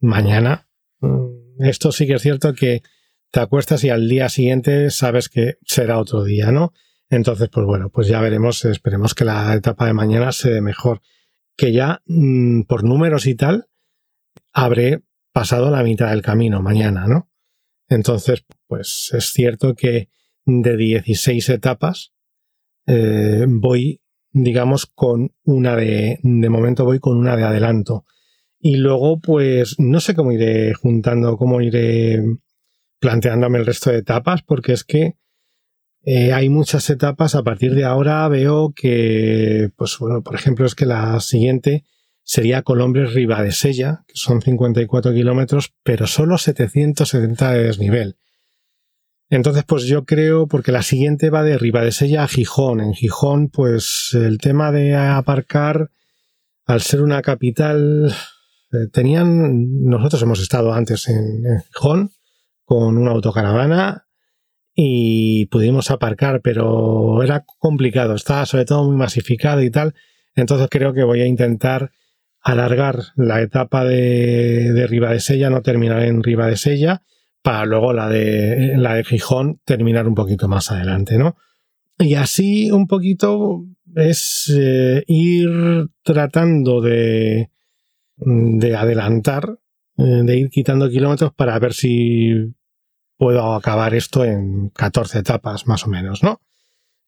mañana. 0.00 0.68
Mm, 1.00 1.64
esto 1.64 1.92
sí 1.92 2.06
que 2.06 2.14
es 2.14 2.22
cierto 2.22 2.54
que 2.54 2.82
te 3.30 3.40
acuestas 3.40 3.82
y 3.84 3.90
al 3.90 4.08
día 4.08 4.28
siguiente 4.28 4.90
sabes 4.90 5.28
que 5.28 5.58
será 5.64 5.98
otro 5.98 6.24
día, 6.24 6.52
¿no? 6.52 6.72
Entonces, 7.08 7.48
pues 7.50 7.66
bueno, 7.66 7.90
pues 7.90 8.08
ya 8.08 8.20
veremos, 8.20 8.64
esperemos 8.64 9.14
que 9.14 9.24
la 9.24 9.54
etapa 9.54 9.86
de 9.86 9.92
mañana 9.92 10.32
se 10.32 10.50
dé 10.50 10.60
mejor. 10.60 11.00
Que 11.56 11.72
ya 11.72 12.02
mmm, 12.06 12.62
por 12.62 12.84
números 12.84 13.26
y 13.26 13.34
tal, 13.34 13.68
habré 14.52 15.02
pasado 15.32 15.70
la 15.70 15.82
mitad 15.82 16.10
del 16.10 16.22
camino 16.22 16.62
mañana, 16.62 17.06
¿no? 17.06 17.30
Entonces, 17.88 18.44
pues 18.66 19.10
es 19.12 19.32
cierto 19.32 19.74
que 19.74 20.08
de 20.44 20.76
16 20.76 21.48
etapas 21.50 22.12
eh, 22.86 23.44
voy 23.48 24.00
digamos, 24.32 24.86
con 24.86 25.32
una 25.44 25.76
de, 25.76 26.18
de 26.22 26.48
momento 26.48 26.84
voy 26.84 26.98
con 26.98 27.16
una 27.16 27.36
de 27.36 27.44
adelanto. 27.44 28.04
Y 28.58 28.76
luego, 28.76 29.20
pues, 29.20 29.76
no 29.78 30.00
sé 30.00 30.14
cómo 30.14 30.32
iré 30.32 30.72
juntando, 30.74 31.36
cómo 31.36 31.60
iré 31.60 32.22
planteándome 33.00 33.58
el 33.58 33.66
resto 33.66 33.90
de 33.90 33.98
etapas, 33.98 34.42
porque 34.42 34.72
es 34.72 34.84
que 34.84 35.16
eh, 36.04 36.32
hay 36.32 36.48
muchas 36.48 36.88
etapas. 36.90 37.34
A 37.34 37.42
partir 37.42 37.74
de 37.74 37.84
ahora 37.84 38.26
veo 38.28 38.72
que, 38.74 39.70
pues 39.76 39.96
bueno, 39.98 40.22
por 40.22 40.34
ejemplo, 40.34 40.66
es 40.66 40.74
que 40.74 40.86
la 40.86 41.18
siguiente 41.20 41.84
sería 42.22 42.62
Colombres 42.62 43.14
Ribadesella, 43.14 44.04
que 44.06 44.14
son 44.14 44.40
54 44.40 45.12
kilómetros, 45.12 45.74
pero 45.82 46.06
solo 46.06 46.38
770 46.38 47.52
de 47.52 47.64
desnivel. 47.64 48.16
Entonces, 49.32 49.64
pues 49.66 49.84
yo 49.84 50.04
creo, 50.04 50.46
porque 50.46 50.72
la 50.72 50.82
siguiente 50.82 51.30
va 51.30 51.42
de 51.42 51.56
Ribadesella 51.56 52.22
a 52.22 52.28
Gijón. 52.28 52.80
En 52.80 52.92
Gijón, 52.92 53.48
pues 53.48 54.10
el 54.12 54.36
tema 54.36 54.72
de 54.72 54.94
aparcar, 54.94 55.90
al 56.66 56.82
ser 56.82 57.00
una 57.00 57.22
capital, 57.22 58.14
eh, 58.72 58.88
tenían, 58.92 59.84
nosotros 59.84 60.20
hemos 60.20 60.38
estado 60.38 60.74
antes 60.74 61.08
en, 61.08 61.62
Gijón 61.68 62.10
con 62.66 62.98
una 62.98 63.12
autocaravana 63.12 64.06
y 64.74 65.46
pudimos 65.46 65.90
aparcar, 65.90 66.42
pero 66.42 67.22
era 67.22 67.42
complicado, 67.58 68.14
estaba 68.14 68.44
sobre 68.44 68.66
todo 68.66 68.84
muy 68.84 68.96
masificado 68.96 69.62
y 69.62 69.70
tal. 69.70 69.94
Entonces 70.34 70.68
creo 70.70 70.92
que 70.92 71.04
voy 71.04 71.22
a 71.22 71.26
intentar 71.26 71.90
alargar 72.42 72.98
la 73.16 73.40
etapa 73.40 73.82
de, 73.86 74.74
de 74.74 74.86
Ribadesella, 74.86 75.48
no 75.48 75.62
terminar 75.62 76.02
en 76.02 76.22
Ribadesella 76.22 77.02
para 77.42 77.66
luego 77.66 77.92
la 77.92 78.08
de, 78.08 78.74
la 78.76 78.94
de 78.94 79.04
Gijón 79.04 79.60
terminar 79.64 80.06
un 80.06 80.14
poquito 80.14 80.48
más 80.48 80.70
adelante, 80.70 81.18
¿no? 81.18 81.36
Y 81.98 82.14
así 82.14 82.70
un 82.70 82.86
poquito 82.86 83.64
es 83.94 84.52
eh, 84.56 85.02
ir 85.06 85.88
tratando 86.02 86.80
de, 86.80 87.50
de 88.16 88.76
adelantar, 88.76 89.58
eh, 89.98 90.02
de 90.02 90.36
ir 90.36 90.50
quitando 90.50 90.88
kilómetros 90.88 91.32
para 91.34 91.58
ver 91.58 91.74
si 91.74 92.54
puedo 93.16 93.54
acabar 93.54 93.94
esto 93.94 94.24
en 94.24 94.70
14 94.70 95.18
etapas 95.18 95.66
más 95.66 95.84
o 95.84 95.88
menos, 95.88 96.22
¿no? 96.22 96.40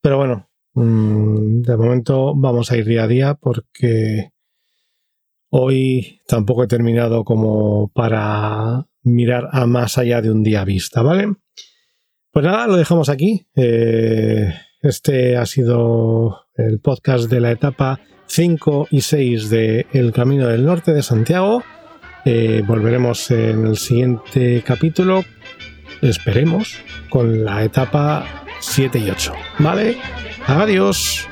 Pero 0.01 0.19
bueno, 0.19 0.49
mmm, 0.75 1.63
de 1.63 1.77
momento 1.77 2.35
vamos 2.35 2.71
a 2.71 2.77
ir 2.77 2.85
día 2.85 3.05
a 3.05 3.09
día 3.09 3.35
porque 3.35 4.34
hoy 5.57 6.21
tampoco 6.27 6.65
he 6.65 6.67
terminado 6.67 7.23
como 7.23 7.89
para 7.95 8.89
mirar 9.05 9.49
a 9.53 9.67
más 9.67 9.99
allá 9.99 10.21
de 10.21 10.33
un 10.33 10.43
día 10.43 10.65
vista, 10.65 11.01
¿vale? 11.01 11.33
Pues 12.33 12.45
nada, 12.45 12.67
lo 12.67 12.77
dejamos 12.77 13.09
aquí. 13.09 13.47
Eh, 13.55 14.53
este 14.83 15.37
ha 15.37 15.47
sido 15.47 16.47
el 16.57 16.81
podcast 16.81 17.31
de 17.31 17.41
la 17.41 17.53
etapa 17.53 18.01
5 18.27 18.89
y 18.91 19.03
6 19.03 19.49
de 19.49 19.87
El 19.93 20.13
Camino 20.13 20.49
del 20.49 20.65
Norte 20.65 20.93
de 20.93 21.05
Santiago. 21.05 21.63
Eh, 22.25 22.65
volveremos 22.67 23.31
en 23.31 23.65
el 23.65 23.77
siguiente 23.77 24.61
capítulo, 24.67 25.23
esperemos, 26.03 26.79
con 27.11 27.45
la 27.45 27.63
etapa 27.63 28.45
7 28.59 28.99
y 28.99 29.09
8. 29.09 29.33
¿Vale? 29.61 29.99
Adiós. 30.49 31.29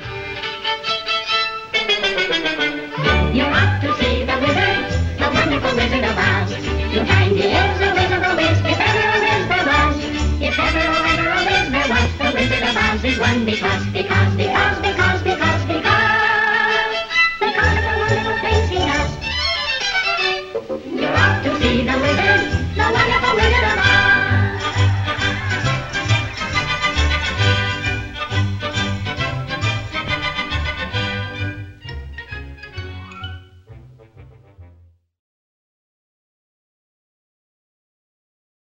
Because, 14.03 14.42